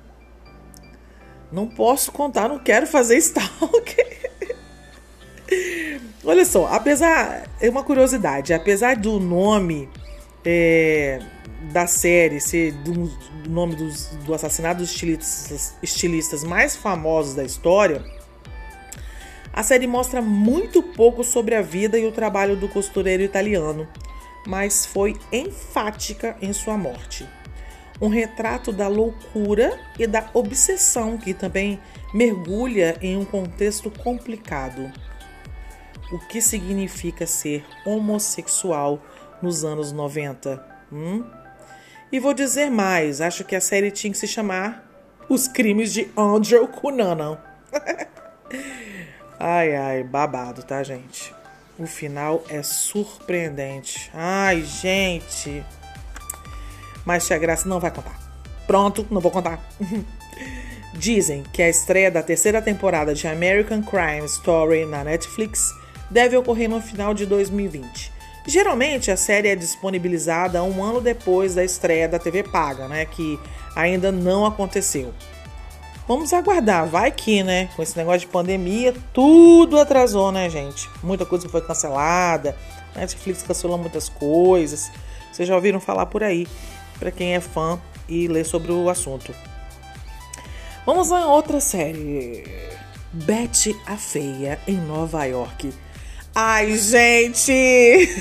não 1.51 1.65
posso 1.65 2.11
contar, 2.11 2.47
não 2.47 2.59
quero 2.59 2.85
fazer 2.85 3.17
stalker. 3.17 4.31
olha 6.23 6.45
só, 6.45 6.67
apesar, 6.67 7.49
é 7.59 7.67
uma 7.67 7.83
curiosidade, 7.83 8.53
apesar 8.53 8.95
do 8.95 9.19
nome 9.19 9.89
é, 10.45 11.19
da 11.73 11.87
série 11.87 12.39
ser 12.39 12.73
do, 12.83 13.07
do 13.07 13.49
nome 13.49 13.75
dos, 13.75 14.05
do 14.23 14.31
assassinato 14.31 14.81
dos 14.81 14.91
estilistas, 14.91 15.73
estilistas 15.81 16.43
mais 16.43 16.75
famosos 16.75 17.33
da 17.33 17.43
história, 17.43 18.05
a 19.51 19.63
série 19.63 19.87
mostra 19.87 20.21
muito 20.21 20.83
pouco 20.83 21.23
sobre 21.23 21.55
a 21.55 21.63
vida 21.63 21.97
e 21.97 22.05
o 22.05 22.11
trabalho 22.11 22.55
do 22.55 22.69
costureiro 22.69 23.23
italiano 23.23 23.87
mas 24.45 24.85
foi 24.85 25.15
enfática 25.31 26.37
em 26.41 26.53
sua 26.53 26.77
morte. 26.77 27.27
Um 28.01 28.09
retrato 28.09 28.71
da 28.71 28.87
loucura 28.87 29.79
e 29.97 30.05
da 30.05 30.29
obsessão 30.33 31.17
que 31.17 31.33
também 31.33 31.79
mergulha 32.13 32.97
em 33.01 33.17
um 33.17 33.25
contexto 33.25 33.89
complicado. 33.89 34.91
O 36.11 36.19
que 36.27 36.41
significa 36.41 37.25
ser 37.25 37.65
homossexual 37.85 39.01
nos 39.41 39.63
anos 39.63 39.91
90? 39.91 40.63
Hum? 40.91 41.23
E 42.11 42.19
vou 42.19 42.33
dizer 42.33 42.69
mais, 42.69 43.21
acho 43.21 43.43
que 43.43 43.55
a 43.55 43.61
série 43.61 43.89
tinha 43.91 44.11
que 44.11 44.17
se 44.17 44.27
chamar 44.27 44.87
Os 45.27 45.47
Crimes 45.47 45.91
de 45.91 46.09
Andrew 46.15 46.67
Cunanan. 46.67 47.39
ai, 49.39 49.75
ai, 49.75 50.03
babado, 50.03 50.63
tá, 50.63 50.83
gente? 50.83 51.33
O 51.77 51.85
final 51.85 52.43
é 52.49 52.63
surpreendente. 52.63 54.09
Ai, 54.13 54.63
gente. 54.63 55.63
Mas 57.05 57.27
Tia 57.27 57.37
Graça 57.37 57.67
não 57.67 57.79
vai 57.79 57.91
contar. 57.91 58.17
Pronto, 58.65 59.05
não 59.11 59.19
vou 59.19 59.31
contar. 59.31 59.59
Dizem 60.93 61.43
que 61.51 61.61
a 61.61 61.69
estreia 61.69 62.09
da 62.09 62.23
terceira 62.23 62.61
temporada 62.61 63.13
de 63.13 63.27
American 63.27 63.81
Crime 63.83 64.25
Story 64.25 64.85
na 64.85 65.03
Netflix 65.03 65.69
deve 66.09 66.37
ocorrer 66.37 66.69
no 66.69 66.81
final 66.81 67.13
de 67.13 67.25
2020. 67.25 68.13
Geralmente 68.47 69.11
a 69.11 69.17
série 69.17 69.49
é 69.49 69.55
disponibilizada 69.55 70.63
um 70.63 70.83
ano 70.83 71.01
depois 71.01 71.55
da 71.55 71.63
estreia 71.63 72.07
da 72.07 72.19
TV 72.19 72.43
paga, 72.43 72.87
né? 72.87 73.05
Que 73.05 73.39
ainda 73.75 74.11
não 74.11 74.45
aconteceu. 74.45 75.13
Vamos 76.07 76.33
aguardar, 76.33 76.85
vai 76.85 77.11
que, 77.11 77.41
né? 77.41 77.69
Com 77.75 77.81
esse 77.81 77.97
negócio 77.97 78.21
de 78.21 78.27
pandemia, 78.27 78.93
tudo 79.11 79.79
atrasou, 79.79 80.31
né, 80.31 80.47
gente? 80.49 80.87
Muita 81.01 81.25
coisa 81.25 81.49
foi 81.49 81.61
cancelada, 81.61 82.55
Netflix 82.95 83.41
cancelou 83.41 83.77
muitas 83.77 84.07
coisas. 84.07 84.91
Vocês 85.31 85.47
já 85.47 85.55
ouviram 85.55 85.79
falar 85.79 86.05
por 86.05 86.23
aí, 86.23 86.47
para 86.99 87.09
quem 87.09 87.33
é 87.33 87.39
fã 87.39 87.79
e 88.07 88.27
lê 88.27 88.43
sobre 88.43 88.71
o 88.71 88.87
assunto. 88.87 89.33
Vamos 90.85 91.11
a 91.11 91.25
outra 91.25 91.59
série. 91.59 92.43
Betty 93.11 93.75
a 93.87 93.97
Feia 93.97 94.59
em 94.67 94.77
Nova 94.77 95.25
York. 95.25 95.73
Ai, 96.35 96.77
gente! 96.77 97.51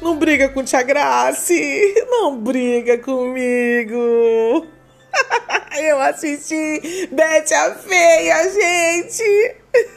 Não 0.00 0.18
briga 0.18 0.48
com 0.50 0.62
Tia 0.62 0.82
Grace! 0.82 1.94
Não 2.08 2.38
briga 2.38 2.98
comigo! 2.98 4.66
Eu 5.78 6.00
assisti 6.00 7.08
Bete 7.10 7.54
a 7.54 7.74
Feia, 7.74 8.50
gente! 8.50 9.56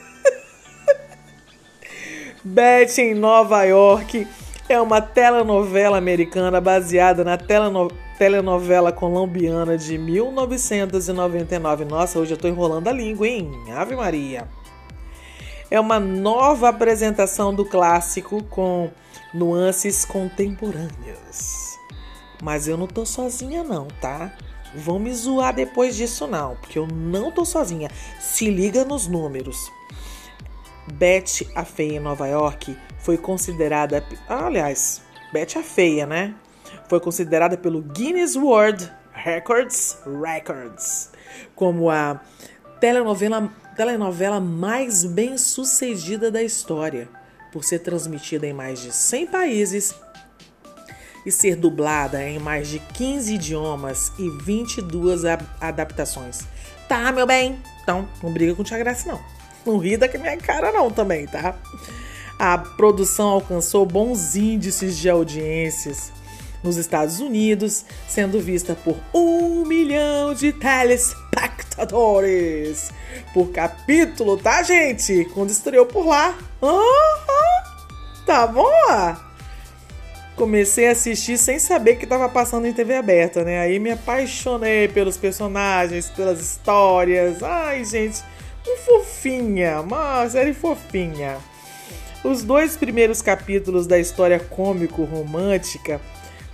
Bete 2.43 3.01
em 3.01 3.13
Nova 3.13 3.63
York 3.63 4.27
é 4.67 4.81
uma 4.81 5.01
telenovela 5.01 5.97
americana 5.97 6.59
baseada 6.59 7.23
na, 7.23 7.37
teleno... 7.37 7.91
telenovela 8.17 8.91
colombiana 8.91 9.77
de 9.77 9.97
1999. 9.97 11.85
Nossa, 11.85 12.19
hoje 12.19 12.33
eu 12.33 12.37
tô 12.37 12.47
enrolando 12.47 12.87
a 12.87 12.91
língua, 12.91 13.27
hein? 13.27 13.51
Ave 13.75 13.95
Maria. 13.95 14.47
É 15.69 15.79
uma 15.79 15.99
nova 15.99 16.69
apresentação 16.69 17.53
do 17.53 17.65
clássico 17.65 18.43
com 18.45 18.89
nuances 19.33 20.05
contemporâneas. 20.05 21.75
Mas 22.41 22.67
eu 22.67 22.77
não 22.77 22.87
tô 22.87 23.05
sozinha 23.05 23.63
não, 23.63 23.87
tá? 24.01 24.33
Vão 24.75 24.99
me 24.99 25.13
zoar 25.13 25.53
depois 25.53 25.95
disso 25.95 26.27
não, 26.27 26.55
porque 26.57 26.77
eu 26.77 26.87
não 26.87 27.31
tô 27.31 27.45
sozinha. 27.45 27.89
Se 28.19 28.49
liga 28.49 28.83
nos 28.83 29.07
números. 29.07 29.71
Betty 30.93 31.49
a 31.55 31.65
Feia 31.65 31.97
em 31.97 31.99
Nova 31.99 32.27
York 32.27 32.77
foi 32.99 33.17
considerada, 33.17 34.05
aliás, 34.27 35.01
Betty 35.33 35.57
a 35.57 35.63
Feia, 35.63 36.05
né? 36.05 36.35
Foi 36.87 36.99
considerada 36.99 37.57
pelo 37.57 37.81
Guinness 37.81 38.35
World 38.35 38.91
Records 39.11 39.97
Records 40.21 41.11
como 41.55 41.89
a 41.89 42.21
telenovela, 42.79 43.51
telenovela 43.75 44.39
mais 44.39 45.03
bem 45.03 45.37
sucedida 45.37 46.29
da 46.29 46.43
história, 46.43 47.09
por 47.51 47.63
ser 47.63 47.79
transmitida 47.79 48.45
em 48.45 48.53
mais 48.53 48.79
de 48.81 48.91
100 48.91 49.27
países 49.27 49.95
e 51.25 51.31
ser 51.31 51.55
dublada 51.55 52.23
em 52.23 52.39
mais 52.39 52.69
de 52.69 52.79
15 52.79 53.33
idiomas 53.33 54.11
e 54.19 54.29
22 54.29 55.25
adaptações. 55.59 56.41
Tá, 56.87 57.11
meu 57.11 57.25
bem? 57.25 57.59
Então, 57.81 58.07
não 58.21 58.31
briga 58.31 58.53
com 58.53 58.63
Tia 58.63 58.77
Graça, 58.77 59.11
não. 59.11 59.19
Não 59.65 59.79
ri 59.79 59.97
da 59.97 60.07
minha 60.07 60.37
cara, 60.37 60.71
não, 60.71 60.91
também, 60.91 61.25
tá? 61.25 61.55
A 62.37 62.57
produção 62.57 63.29
alcançou 63.29 63.85
bons 63.85 64.35
índices 64.35 64.97
de 64.97 65.09
audiências 65.09 66.11
nos 66.63 66.75
Estados 66.77 67.19
Unidos, 67.19 67.85
sendo 68.07 68.39
vista 68.39 68.75
por 68.75 68.95
um 69.13 69.65
milhão 69.65 70.33
de 70.33 70.51
telespectadores 70.51 72.89
por 73.33 73.51
capítulo, 73.51 74.37
tá, 74.37 74.63
gente? 74.63 75.25
Quando 75.33 75.49
estreou 75.49 75.85
por 75.85 76.05
lá. 76.05 76.37
Uhum. 76.61 78.25
Tá 78.25 78.47
bom? 78.47 79.24
Comecei 80.35 80.87
a 80.87 80.91
assistir 80.91 81.37
sem 81.37 81.59
saber 81.59 81.95
que 81.95 82.03
estava 82.03 82.27
passando 82.27 82.67
em 82.67 82.73
TV 82.73 82.95
aberta, 82.95 83.43
né? 83.43 83.59
Aí 83.59 83.79
me 83.79 83.91
apaixonei 83.91 84.87
pelos 84.87 85.15
personagens, 85.15 86.09
pelas 86.09 86.41
histórias. 86.41 87.41
Ai, 87.41 87.85
gente, 87.85 88.21
um 88.67 88.75
fofinha, 88.77 89.79
uma 89.79 90.27
série 90.29 90.53
fofinha. 90.53 91.37
Os 92.23 92.43
dois 92.43 92.75
primeiros 92.75 93.21
capítulos 93.21 93.87
da 93.87 93.97
história 93.97 94.39
cômico-romântica 94.39 96.01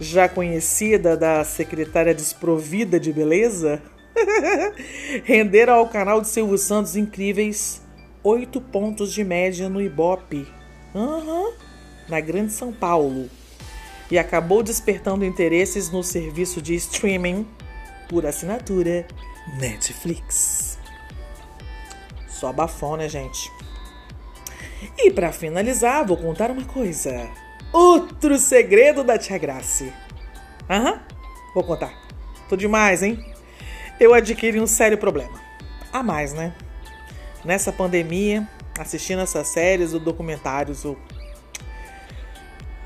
já 0.01 0.27
conhecida 0.27 1.15
da 1.15 1.43
secretária 1.43 2.13
desprovida 2.13 2.99
de 2.99 3.13
beleza, 3.13 3.81
renderam 5.23 5.75
ao 5.75 5.87
canal 5.87 6.19
de 6.19 6.27
Silvio 6.27 6.57
Santos 6.57 6.95
incríveis 6.95 7.81
8 8.23 8.59
pontos 8.59 9.13
de 9.13 9.23
média 9.23 9.69
no 9.69 9.79
Ibope, 9.79 10.47
uhum, 10.93 11.53
na 12.09 12.19
Grande 12.19 12.51
São 12.51 12.73
Paulo, 12.73 13.29
e 14.11 14.19
acabou 14.19 14.61
despertando 14.61 15.23
interesses 15.23 15.89
no 15.89 16.03
serviço 16.03 16.61
de 16.61 16.75
streaming 16.75 17.47
por 18.09 18.25
assinatura 18.25 19.07
Netflix. 19.57 20.77
Só 22.27 22.51
bafão, 22.51 22.97
né, 22.97 23.07
gente? 23.07 23.49
E 24.97 25.09
para 25.11 25.31
finalizar, 25.31 26.05
vou 26.05 26.17
contar 26.17 26.51
uma 26.51 26.65
coisa. 26.65 27.29
Outro 27.71 28.37
segredo 28.37 29.01
da 29.01 29.17
Tia 29.17 29.37
Grace. 29.37 29.93
Aham, 30.69 31.01
vou 31.53 31.63
contar. 31.63 31.93
Tô 32.49 32.57
demais, 32.57 33.01
hein? 33.01 33.23
Eu 33.97 34.13
adquiri 34.13 34.59
um 34.59 34.67
sério 34.67 34.97
problema. 34.97 35.39
A 35.93 36.03
mais, 36.03 36.33
né? 36.33 36.53
Nessa 37.45 37.71
pandemia, 37.71 38.45
assistindo 38.77 39.21
essas 39.21 39.47
séries 39.47 39.93
ou 39.93 39.99
documentários 39.99 40.83
ou. 40.83 40.97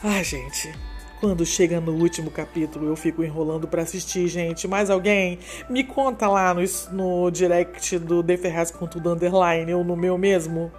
Ai, 0.03 0.23
gente. 0.23 0.71
Quando 1.19 1.45
chega 1.45 1.79
no 1.79 1.93
último 1.93 2.29
capítulo, 2.29 2.87
eu 2.87 2.95
fico 2.95 3.23
enrolando 3.23 3.67
para 3.67 3.81
assistir, 3.81 4.27
gente. 4.27 4.67
Mais 4.67 4.89
alguém? 4.89 5.39
Me 5.69 5.83
conta 5.83 6.27
lá 6.27 6.53
no, 6.53 6.61
no 6.91 7.31
direct 7.31 7.97
do 7.99 8.21
The 8.21 8.37
Ferraz 8.37 8.71
com 8.71 8.85
tudo 8.85 9.11
underline 9.11 9.73
ou 9.73 9.83
no 9.83 9.95
meu 9.95 10.17
mesmo 10.17 10.71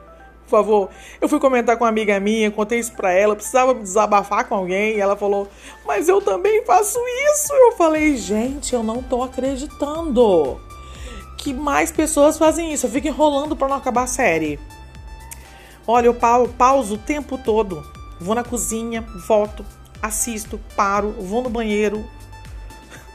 por 0.46 0.50
favor. 0.50 0.90
Eu 1.20 1.28
fui 1.28 1.38
comentar 1.38 1.76
com 1.76 1.84
uma 1.84 1.90
amiga 1.90 2.18
minha, 2.18 2.50
contei 2.50 2.78
isso 2.78 2.92
pra 2.92 3.12
ela, 3.12 3.34
precisava 3.34 3.74
me 3.74 3.80
desabafar 3.80 4.46
com 4.48 4.54
alguém, 4.54 4.96
e 4.96 5.00
ela 5.00 5.16
falou, 5.16 5.48
mas 5.84 6.08
eu 6.08 6.22
também 6.22 6.64
faço 6.64 6.98
isso. 7.32 7.52
Eu 7.52 7.72
falei, 7.72 8.16
gente, 8.16 8.72
eu 8.72 8.82
não 8.82 9.02
tô 9.02 9.22
acreditando 9.22 10.60
que 11.36 11.52
mais 11.52 11.92
pessoas 11.92 12.38
fazem 12.38 12.72
isso. 12.72 12.86
Eu 12.86 12.90
fico 12.90 13.08
enrolando 13.08 13.56
pra 13.56 13.68
não 13.68 13.76
acabar 13.76 14.04
a 14.04 14.06
série. 14.06 14.58
Olha, 15.86 16.06
eu 16.06 16.14
pauso 16.56 16.94
o 16.94 16.98
tempo 16.98 17.36
todo. 17.38 17.84
Vou 18.18 18.34
na 18.34 18.42
cozinha, 18.42 19.04
volto, 19.28 19.64
assisto, 20.02 20.60
paro, 20.76 21.12
vou 21.12 21.42
no 21.42 21.50
banheiro. 21.50 22.04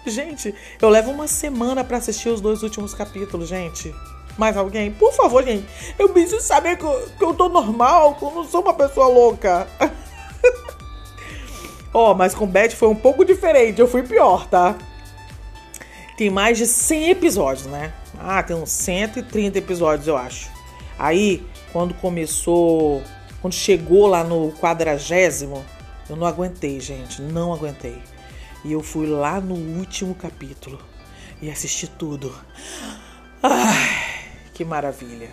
Gente, 0.06 0.54
eu 0.82 0.90
levo 0.90 1.12
uma 1.12 1.28
semana 1.28 1.84
para 1.84 1.98
assistir 1.98 2.30
os 2.30 2.42
dois 2.42 2.64
últimos 2.64 2.94
capítulos, 2.94 3.48
gente. 3.48 3.94
Mais 4.38 4.58
alguém? 4.58 4.92
Por 4.92 5.14
favor, 5.14 5.44
gente. 5.44 5.68
Eu 6.00 6.10
preciso 6.10 6.42
saber 6.42 6.78
que 6.78 6.84
eu, 6.84 7.10
que 7.18 7.24
eu 7.24 7.34
tô 7.34 7.50
normal, 7.50 8.16
que 8.16 8.24
eu 8.24 8.32
não 8.32 8.44
sou 8.44 8.62
uma 8.62 8.74
pessoa 8.74 9.08
louca. 9.08 9.68
Ó, 11.94 12.12
oh, 12.12 12.16
mas 12.16 12.34
com 12.34 12.48
Beth 12.48 12.72
foi 12.72 12.88
um 12.88 12.96
pouco 12.96 13.26
diferente. 13.26 13.80
Eu 13.80 13.88
fui 13.88 14.02
pior, 14.02 14.48
tá? 14.48 14.76
Tem 16.18 16.30
mais 16.30 16.58
de 16.58 16.66
100 16.66 17.10
episódios, 17.10 17.68
né? 17.68 17.94
Ah, 18.18 18.42
tem 18.42 18.56
uns 18.56 18.72
130 18.72 19.58
episódios, 19.58 20.08
eu 20.08 20.16
acho. 20.16 20.50
Aí, 20.98 21.46
quando 21.74 21.94
começou, 21.96 23.02
quando 23.42 23.54
chegou 23.54 24.08
lá 24.08 24.24
no 24.24 24.52
quadragésimo, 24.54 25.66
eu 26.10 26.16
não 26.16 26.28
aguentei, 26.28 26.80
gente, 26.80 27.22
não 27.22 27.54
aguentei. 27.54 28.02
E 28.64 28.72
eu 28.72 28.82
fui 28.82 29.08
lá 29.08 29.40
no 29.42 29.56
último 29.56 30.14
capítulo 30.14 30.80
e 31.42 31.50
assisti 31.50 31.88
tudo. 31.88 32.34
Ai, 33.42 34.30
que 34.54 34.64
maravilha. 34.64 35.30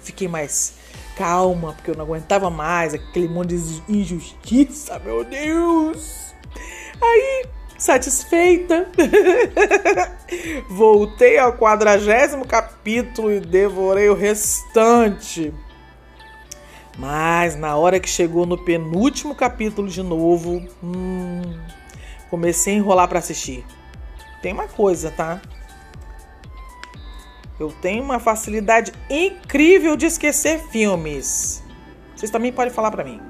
Fiquei 0.00 0.28
mais 0.28 0.74
calma, 1.16 1.72
porque 1.72 1.90
eu 1.90 1.94
não 1.94 2.04
aguentava 2.04 2.48
mais 2.48 2.94
aquele 2.94 3.28
monte 3.28 3.56
de 3.56 3.82
injustiça, 3.88 4.98
meu 5.00 5.24
Deus. 5.24 6.34
Aí, 7.02 7.44
satisfeita, 7.76 8.88
voltei 10.70 11.38
ao 11.38 11.54
quadragésimo 11.54 12.46
capítulo 12.46 13.32
e 13.32 13.40
devorei 13.40 14.08
o 14.08 14.14
restante. 14.14 15.52
Mas 16.98 17.56
na 17.56 17.76
hora 17.76 18.00
que 18.00 18.08
chegou 18.08 18.46
no 18.46 18.56
penúltimo 18.56 19.34
capítulo 19.34 19.88
de 19.88 20.02
novo, 20.02 20.66
hum, 20.82 21.42
comecei 22.30 22.74
a 22.74 22.76
enrolar 22.76 23.08
para 23.08 23.18
assistir. 23.18 23.64
Tem 24.40 24.52
uma 24.52 24.66
coisa, 24.66 25.10
tá? 25.10 25.40
Eu 27.58 27.72
tenho 27.80 28.02
uma 28.02 28.18
facilidade 28.18 28.92
incrível 29.10 29.96
de 29.96 30.06
esquecer 30.06 30.58
filmes. 30.70 31.62
Vocês 32.14 32.30
também 32.30 32.52
podem 32.52 32.72
falar 32.72 32.90
para 32.90 33.04
mim. 33.04 33.20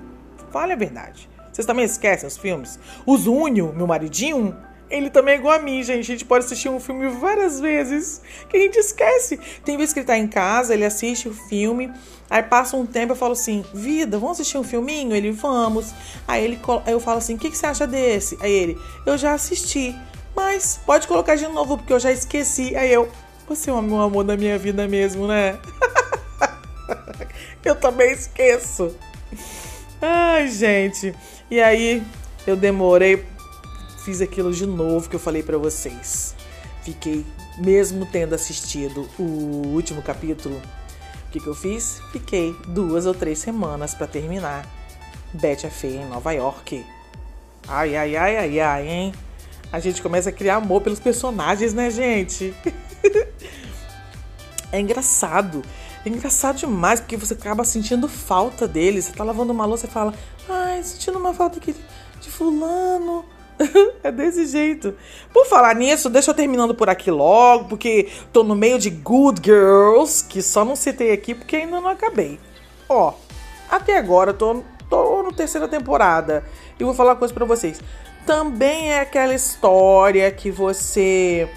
Fale 0.50 0.72
a 0.72 0.76
verdade. 0.76 1.29
Vocês 1.52 1.66
também 1.66 1.85
esquecem 1.85 2.26
os 2.26 2.37
filmes? 2.37 2.79
O 3.05 3.16
Zúnio, 3.16 3.72
meu 3.72 3.87
maridinho, 3.87 4.57
ele 4.88 5.11
também 5.11 5.35
é 5.35 5.38
igual 5.38 5.55
a 5.55 5.59
mim, 5.59 5.83
gente. 5.83 6.01
A 6.01 6.14
gente 6.14 6.25
pode 6.25 6.44
assistir 6.44 6.68
um 6.68 6.79
filme 6.79 7.09
várias 7.09 7.61
vezes 7.61 8.22
que 8.49 8.57
a 8.57 8.61
gente 8.61 8.77
esquece. 8.77 9.38
Tem 9.64 9.77
vezes 9.77 9.92
que 9.92 10.01
ele 10.01 10.07
tá 10.07 10.16
em 10.16 10.29
casa, 10.29 10.75
ele 10.75 10.85
assiste 10.85 11.29
o 11.29 11.35
filme, 11.35 11.92
aí 12.31 12.42
passa 12.42 12.77
um 12.77 12.87
tempo 12.87 13.12
eu 13.12 13.16
falo 13.16 13.33
assim: 13.33 13.64
Vida, 13.75 14.18
vamos 14.18 14.38
assistir 14.38 14.59
um 14.59 14.64
filminho? 14.64 15.14
Ele, 15.14 15.33
vamos. 15.33 15.92
Aí, 16.27 16.44
ele, 16.44 16.61
eu 16.87 17.01
falo 17.01 17.18
assim: 17.18 17.35
O 17.35 17.38
que, 17.38 17.51
que 17.51 17.59
você 17.59 17.66
acha 17.66 17.87
desse? 17.87 18.38
Aí 18.40 18.53
ele, 18.53 18.79
eu 19.05 19.18
já 19.18 19.33
assisti, 19.33 19.94
mas 20.35 20.79
pode 20.87 21.09
colocar 21.09 21.35
de 21.35 21.49
novo 21.49 21.77
porque 21.77 21.92
eu 21.92 22.01
já 22.01 22.12
esqueci. 22.12 22.77
Aí 22.77 22.92
eu, 22.92 23.09
você 23.49 23.70
é 23.70 23.72
o 23.72 23.77
amor 23.77 24.25
da 24.25 24.37
minha 24.37 24.59
vida 24.59 24.87
mesmo, 24.87 25.27
né? 25.27 25.59
eu 27.64 27.75
também 27.75 28.12
esqueço. 28.12 28.94
Ai, 30.01 30.46
gente. 30.49 31.14
E 31.51 31.61
aí, 31.61 32.03
eu 32.46 32.55
demorei, 32.55 33.25
fiz 34.06 34.20
aquilo 34.20 34.52
de 34.52 34.64
novo 34.64 35.10
que 35.10 35.16
eu 35.16 35.20
falei 35.20 35.42
para 35.42 35.58
vocês. 35.58 36.36
Fiquei, 36.84 37.26
mesmo 37.58 38.06
tendo 38.06 38.36
assistido 38.36 39.08
o 39.18 39.72
último 39.74 40.00
capítulo, 40.00 40.62
o 41.26 41.30
que, 41.32 41.40
que 41.40 41.46
eu 41.48 41.56
fiz? 41.56 42.00
Fiquei 42.12 42.54
duas 42.68 43.04
ou 43.04 43.12
três 43.12 43.40
semanas 43.40 43.94
para 43.94 44.06
terminar. 44.06 44.64
Betty 45.34 45.66
a 45.66 45.70
Feia 45.70 46.02
em 46.02 46.08
Nova 46.08 46.30
York. 46.30 46.86
Ai, 47.66 47.96
ai, 47.96 48.14
ai, 48.14 48.36
ai, 48.36 48.60
ai, 48.60 48.88
hein? 48.88 49.14
A 49.72 49.80
gente 49.80 50.00
começa 50.00 50.28
a 50.28 50.32
criar 50.32 50.54
amor 50.54 50.82
pelos 50.82 51.00
personagens, 51.00 51.74
né, 51.74 51.90
gente? 51.90 52.54
é 54.70 54.78
engraçado. 54.78 55.64
É 56.04 56.08
engraçado 56.08 56.58
demais, 56.58 57.00
porque 57.00 57.16
você 57.16 57.34
acaba 57.34 57.64
sentindo 57.64 58.06
falta 58.06 58.68
deles. 58.68 59.06
Você 59.06 59.12
tá 59.14 59.24
lavando 59.24 59.52
uma 59.52 59.66
louça 59.66 59.86
e 59.86 59.90
fala, 59.90 60.14
ai, 60.48 60.80
sentindo 60.84 61.18
uma 61.18 61.34
falta 61.34 61.58
aqui 61.58 61.74
de 62.20 62.30
fulano. 62.30 63.24
é 64.02 64.12
desse 64.12 64.46
jeito. 64.46 64.94
Por 65.32 65.46
falar 65.46 65.74
nisso, 65.74 66.10
deixa 66.10 66.30
eu 66.30 66.34
terminando 66.34 66.74
por 66.74 66.88
aqui 66.88 67.10
logo, 67.10 67.68
porque 67.68 68.08
tô 68.32 68.42
no 68.42 68.54
meio 68.54 68.78
de 68.78 68.90
Good 68.90 69.40
Girls, 69.44 70.24
que 70.24 70.42
só 70.42 70.64
não 70.64 70.76
citei 70.76 71.12
aqui 71.12 71.34
porque 71.34 71.56
ainda 71.56 71.80
não 71.80 71.88
acabei. 71.88 72.38
Ó, 72.88 73.14
até 73.70 73.98
agora 73.98 74.32
tô, 74.32 74.62
tô 74.88 75.22
na 75.22 75.32
terceira 75.32 75.66
temporada 75.66 76.44
e 76.78 76.84
vou 76.84 76.94
falar 76.94 77.12
uma 77.12 77.16
coisa 77.16 77.34
pra 77.34 77.44
vocês. 77.44 77.80
Também 78.24 78.92
é 78.92 79.00
aquela 79.00 79.34
história 79.34 80.30
que 80.30 80.50
você. 80.50 81.48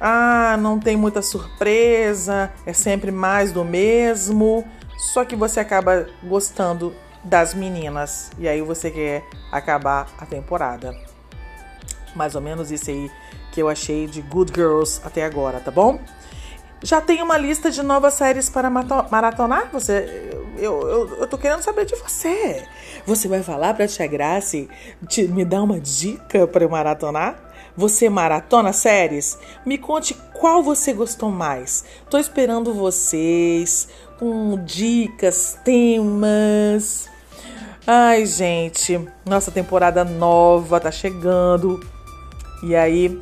Ah, 0.00 0.56
não 0.60 0.78
tem 0.78 0.96
muita 0.96 1.22
surpresa, 1.22 2.52
é 2.64 2.72
sempre 2.72 3.10
mais 3.10 3.50
do 3.50 3.64
mesmo. 3.64 4.64
Só 4.98 5.24
que 5.24 5.34
você 5.34 5.60
acaba 5.60 6.06
gostando 6.22 6.94
das 7.24 7.54
meninas. 7.54 8.30
E 8.38 8.46
aí 8.46 8.60
você 8.60 8.90
quer 8.90 9.24
acabar 9.50 10.06
a 10.18 10.26
temporada. 10.26 11.07
Mais 12.18 12.34
ou 12.34 12.40
menos 12.40 12.72
isso 12.72 12.90
aí 12.90 13.08
que 13.52 13.62
eu 13.62 13.68
achei 13.68 14.08
de 14.08 14.20
Good 14.22 14.52
Girls 14.52 15.00
até 15.04 15.24
agora, 15.24 15.60
tá 15.60 15.70
bom? 15.70 16.00
Já 16.82 17.00
tem 17.00 17.22
uma 17.22 17.38
lista 17.38 17.70
de 17.70 17.80
novas 17.80 18.14
séries 18.14 18.50
para 18.50 18.68
maratonar? 18.68 19.68
Você, 19.72 20.32
eu, 20.56 20.80
eu, 20.80 21.16
eu 21.20 21.26
tô 21.28 21.38
querendo 21.38 21.62
saber 21.62 21.84
de 21.84 21.94
você. 21.94 22.64
Você 23.06 23.28
vai 23.28 23.42
falar 23.42 23.74
pra 23.74 23.86
Tia 23.86 24.06
Grace 24.08 24.68
te, 25.06 25.26
me 25.28 25.44
dar 25.44 25.62
uma 25.62 25.78
dica 25.78 26.46
para 26.46 26.64
eu 26.64 26.68
maratonar? 26.68 27.36
Você 27.76 28.08
maratona 28.08 28.72
séries? 28.72 29.38
Me 29.64 29.78
conte 29.78 30.14
qual 30.34 30.62
você 30.62 30.92
gostou 30.92 31.30
mais. 31.30 31.84
Tô 32.10 32.18
esperando 32.18 32.74
vocês 32.74 33.88
com 34.18 34.56
dicas, 34.64 35.56
temas. 35.64 37.08
Ai, 37.86 38.26
gente, 38.26 39.00
nossa 39.24 39.50
temporada 39.50 40.04
nova 40.04 40.78
tá 40.78 40.90
chegando. 40.90 41.80
E 42.62 42.74
aí, 42.74 43.20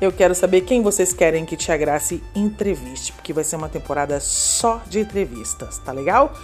eu 0.00 0.12
quero 0.12 0.34
saber 0.34 0.62
quem 0.62 0.82
vocês 0.82 1.12
querem 1.12 1.44
que 1.44 1.56
Tia 1.56 1.76
Grace 1.76 2.22
entreviste, 2.34 3.12
porque 3.12 3.32
vai 3.32 3.44
ser 3.44 3.56
uma 3.56 3.68
temporada 3.68 4.20
só 4.20 4.82
de 4.88 5.00
entrevistas, 5.00 5.78
tá 5.78 5.92
legal? 5.92 6.34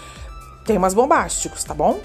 Temas 0.64 0.94
bombásticos, 0.94 1.62
tá 1.62 1.74
bom? 1.74 2.00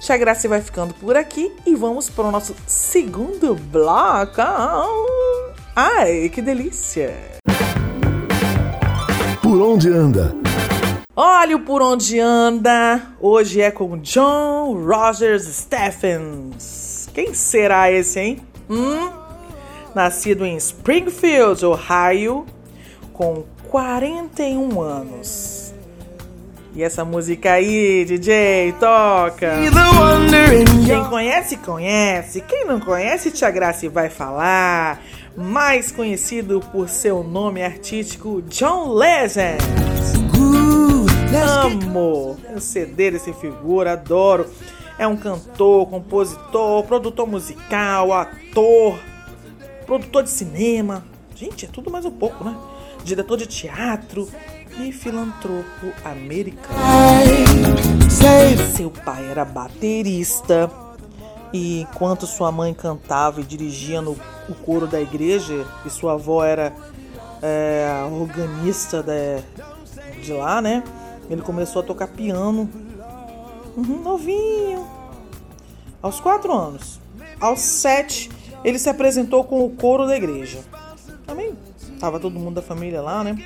Tia 0.00 0.16
Grace 0.18 0.46
vai 0.46 0.60
ficando 0.60 0.92
por 0.94 1.16
aqui 1.16 1.50
e 1.64 1.74
vamos 1.74 2.10
para 2.10 2.24
o 2.24 2.30
nosso 2.30 2.54
segundo 2.66 3.54
bloco. 3.54 4.42
Ai, 5.74 6.28
que 6.28 6.42
delícia! 6.42 7.14
Por 9.42 9.60
onde 9.60 9.88
anda? 9.88 10.34
Olha 11.16 11.56
o 11.56 11.60
Por 11.60 11.80
Onde 11.80 12.18
Anda! 12.18 13.00
Hoje 13.20 13.60
é 13.60 13.70
com 13.70 13.96
John 13.98 14.84
Rogers 14.84 15.44
Stephens. 15.44 17.08
Quem 17.14 17.32
será 17.32 17.88
esse, 17.88 18.18
hein? 18.18 18.40
Hum? 18.68 19.23
Nascido 19.94 20.44
em 20.44 20.56
Springfield, 20.56 21.64
Ohio, 21.64 22.44
com 23.12 23.44
41 23.68 24.80
anos. 24.80 25.72
E 26.74 26.82
essa 26.82 27.04
música 27.04 27.52
aí, 27.52 28.04
DJ, 28.04 28.74
toca! 28.80 29.52
Quem 30.84 31.04
conhece, 31.04 31.56
conhece. 31.58 32.40
Quem 32.40 32.64
não 32.64 32.80
conhece, 32.80 33.30
Tia 33.30 33.48
Grace 33.52 33.86
vai 33.86 34.10
falar. 34.10 35.00
Mais 35.36 35.92
conhecido 35.92 36.60
por 36.72 36.88
seu 36.88 37.22
nome 37.22 37.62
artístico, 37.62 38.42
John 38.48 38.92
Legend. 38.92 39.58
Amo 41.62 42.36
o 42.54 42.60
CD 42.60 43.12
desse 43.12 43.32
figura, 43.32 43.92
adoro. 43.92 44.46
É 44.98 45.06
um 45.06 45.16
cantor, 45.16 45.88
compositor, 45.88 46.82
produtor 46.84 47.28
musical, 47.28 48.12
ator, 48.12 48.98
produtor 49.84 50.22
de 50.22 50.30
cinema. 50.30 51.04
Gente, 51.34 51.66
é 51.66 51.68
tudo 51.68 51.90
mais 51.90 52.04
um 52.04 52.10
pouco, 52.10 52.44
né? 52.44 52.56
Diretor 53.04 53.36
de 53.36 53.46
teatro 53.46 54.28
e 54.78 54.92
filantropo 54.92 55.92
americano. 56.04 56.78
Seu 58.76 58.90
pai 58.90 59.30
era 59.30 59.44
baterista 59.44 60.70
e 61.52 61.82
enquanto 61.82 62.26
sua 62.26 62.50
mãe 62.50 62.74
cantava 62.74 63.40
e 63.40 63.44
dirigia 63.44 64.00
no 64.00 64.16
o 64.48 64.54
coro 64.54 64.86
da 64.86 65.00
igreja 65.00 65.66
e 65.86 65.90
sua 65.90 66.14
avó 66.14 66.44
era 66.44 66.74
é, 67.40 67.86
organista 68.12 69.02
de, 69.02 70.22
de 70.22 70.32
lá, 70.32 70.60
né? 70.60 70.82
Ele 71.30 71.40
começou 71.40 71.80
a 71.80 71.84
tocar 71.84 72.08
piano, 72.08 72.68
uhum, 73.76 74.02
novinho, 74.02 74.86
aos 76.02 76.20
quatro 76.20 76.52
anos. 76.52 77.00
Aos 77.40 77.60
sete, 77.60 78.30
ele 78.64 78.78
se 78.78 78.88
apresentou 78.88 79.44
com 79.44 79.64
o 79.64 79.70
coro 79.70 80.06
da 80.06 80.16
igreja. 80.16 80.60
Também 81.26 81.52
tava 82.00 82.18
todo 82.18 82.40
mundo 82.40 82.56
da 82.56 82.62
família 82.62 83.02
lá, 83.02 83.22
né? 83.22 83.36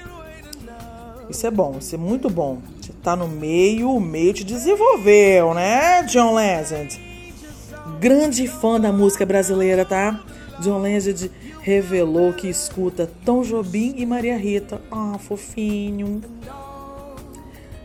Isso 1.28 1.46
é 1.46 1.50
bom, 1.50 1.76
isso 1.78 1.94
é 1.94 1.98
muito 1.98 2.30
bom. 2.30 2.58
Você 2.80 2.92
tá 3.02 3.14
no 3.14 3.28
meio, 3.28 3.90
o 3.90 4.00
meio 4.00 4.32
te 4.32 4.44
desenvolveu, 4.44 5.52
né, 5.52 6.02
John 6.04 6.34
Legend? 6.34 6.98
Grande 8.00 8.46
fã 8.46 8.80
da 8.80 8.92
música 8.92 9.26
brasileira, 9.26 9.84
tá? 9.84 10.24
John 10.60 10.80
Legend 10.80 11.30
revelou 11.60 12.32
que 12.32 12.48
escuta 12.48 13.10
Tom 13.24 13.42
Jobim 13.42 13.94
e 13.96 14.06
Maria 14.06 14.38
Rita. 14.38 14.80
Ah, 14.90 15.18
fofinho. 15.18 16.22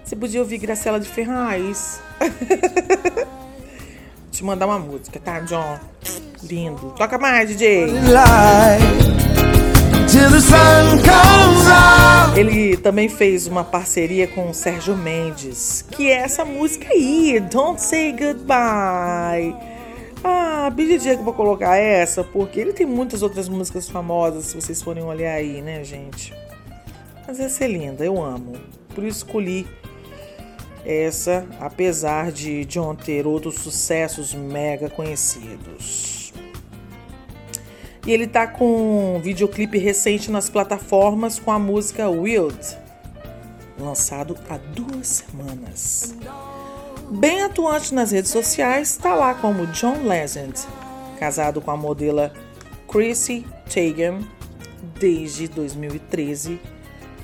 Você 0.03 0.15
podia 0.15 0.39
ouvir 0.39 0.57
Graciela 0.57 0.99
de 0.99 1.09
Ferraz. 1.09 1.99
Te 4.31 4.43
mandar 4.43 4.67
uma 4.67 4.79
música, 4.79 5.19
tá, 5.19 5.39
John? 5.41 5.79
Lindo. 6.49 6.93
Toca 6.97 7.17
mais, 7.17 7.49
DJ. 7.49 7.87
Ele 12.35 12.77
também 12.77 13.09
fez 13.09 13.47
uma 13.47 13.63
parceria 13.63 14.27
com 14.27 14.49
o 14.49 14.53
Sérgio 14.53 14.95
Mendes, 14.95 15.85
que 15.91 16.09
é 16.09 16.15
essa 16.15 16.43
música 16.43 16.89
aí, 16.91 17.39
Don't 17.39 17.81
Say 17.81 18.11
Goodbye. 18.11 19.55
Ah, 20.23 20.71
que 20.75 20.93
eu 21.07 21.23
vou 21.23 21.33
colocar 21.33 21.75
essa, 21.77 22.23
porque 22.23 22.59
ele 22.59 22.73
tem 22.73 22.85
muitas 22.85 23.21
outras 23.21 23.49
músicas 23.49 23.89
famosas, 23.89 24.45
se 24.45 24.55
vocês 24.55 24.81
forem 24.81 25.03
olhar 25.03 25.33
aí, 25.33 25.61
né, 25.61 25.83
gente? 25.83 26.33
Mas 27.27 27.39
essa 27.39 27.65
é 27.65 27.67
linda, 27.67 28.05
eu 28.05 28.23
amo. 28.23 28.53
Por 28.95 29.03
isso 29.03 29.25
escolhi 29.25 29.67
essa, 30.85 31.45
apesar 31.59 32.31
de 32.31 32.65
John 32.65 32.95
ter 32.95 33.25
outros 33.25 33.55
sucessos 33.55 34.33
mega 34.33 34.89
conhecidos. 34.89 36.22
E 38.05 38.11
ele 38.11 38.27
tá 38.27 38.45
com 38.45 39.15
um 39.15 39.21
videoclipe 39.21 39.77
recente 39.77 40.29
nas 40.29 40.49
plataformas 40.49 41.39
com 41.39 41.51
a 41.51 41.59
música 41.59 42.09
Wild, 42.09 42.59
lançado 43.79 44.37
há 44.49 44.57
duas 44.57 45.07
semanas. 45.07 46.15
Bem 47.09 47.43
atuante 47.43 47.93
nas 47.93 48.11
redes 48.11 48.31
sociais, 48.31 48.89
está 48.89 49.15
lá 49.15 49.33
como 49.33 49.67
John 49.67 50.03
Legend, 50.03 50.53
casado 51.19 51.61
com 51.61 51.71
a 51.71 51.77
modelo 51.77 52.29
Chrissy 52.87 53.45
Teigen 53.71 54.27
desde 54.99 55.47
2013 55.47 56.59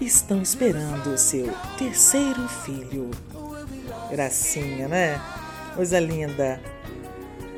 estão 0.01 0.41
esperando 0.41 1.17
seu 1.17 1.49
terceiro 1.77 2.47
filho. 2.47 3.11
Gracinha, 4.09 4.87
né? 4.87 5.21
Coisa 5.75 5.99
linda. 5.99 6.61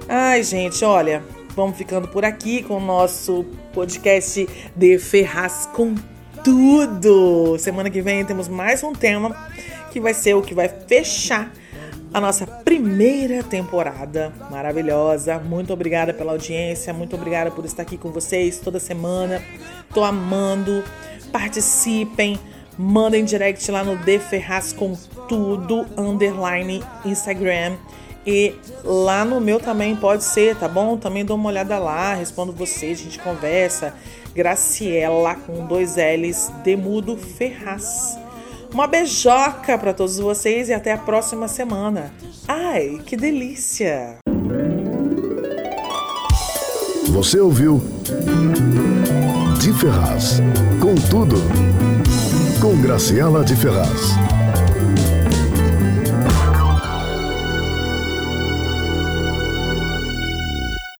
Ai, 0.07 0.43
gente, 0.43 0.83
olha, 0.83 1.23
vamos 1.55 1.77
ficando 1.77 2.07
por 2.07 2.23
aqui 2.25 2.63
com 2.63 2.77
o 2.77 2.79
nosso 2.79 3.45
podcast 3.73 4.47
de 4.75 4.97
Ferraz 4.97 5.67
com 5.73 5.95
tudo. 6.43 7.57
Semana 7.59 7.89
que 7.89 8.01
vem 8.01 8.25
temos 8.25 8.47
mais 8.47 8.83
um 8.83 8.93
tema 8.93 9.35
que 9.91 9.99
vai 9.99 10.13
ser 10.13 10.33
o 10.33 10.41
que 10.41 10.53
vai 10.53 10.69
fechar 10.69 11.51
a 12.13 12.19
nossa 12.19 12.45
primeira 12.45 13.43
temporada 13.43 14.33
maravilhosa. 14.49 15.39
Muito 15.39 15.73
obrigada 15.73 16.13
pela 16.13 16.31
audiência, 16.31 16.93
muito 16.93 17.15
obrigada 17.15 17.51
por 17.51 17.65
estar 17.65 17.83
aqui 17.83 17.97
com 17.97 18.11
vocês 18.11 18.59
toda 18.59 18.79
semana. 18.79 19.41
Tô 19.93 20.03
amando. 20.03 20.83
Participem 21.31 22.37
mandem 22.77 23.23
direct 23.23 23.69
lá 23.69 23.83
no 23.83 23.95
De 23.97 24.17
Ferraz 24.17 24.73
com 24.73 24.95
tudo, 25.27 25.85
underline 25.97 26.83
Instagram. 27.05 27.77
E 28.25 28.53
lá 28.83 29.25
no 29.25 29.41
meu 29.41 29.59
também 29.59 29.95
pode 29.95 30.23
ser, 30.23 30.55
tá 30.55 30.67
bom? 30.67 30.97
Também 30.97 31.25
dou 31.25 31.35
uma 31.35 31.49
olhada 31.49 31.77
lá, 31.79 32.13
respondo 32.13 32.51
vocês, 32.51 32.99
a 32.99 33.03
gente 33.03 33.19
conversa. 33.19 33.93
Graciela 34.33 35.35
com 35.35 35.65
dois 35.65 35.95
L's, 35.95 36.51
Demudo 36.63 37.17
Ferraz. 37.17 38.17
Uma 38.71 38.87
beijoca 38.87 39.77
para 39.77 39.93
todos 39.93 40.17
vocês 40.17 40.69
e 40.69 40.73
até 40.73 40.93
a 40.93 40.97
próxima 40.97 41.47
semana. 41.47 42.13
Ai, 42.47 43.01
que 43.05 43.17
delícia! 43.17 44.17
Você 47.09 47.39
ouviu 47.39 47.81
De 49.59 49.73
Ferraz, 49.73 50.39
com 50.79 50.95
tudo 51.09 51.35
com 52.61 52.79
Graciela 52.79 53.43
de 53.43 53.55
Ferraz. 53.55 54.40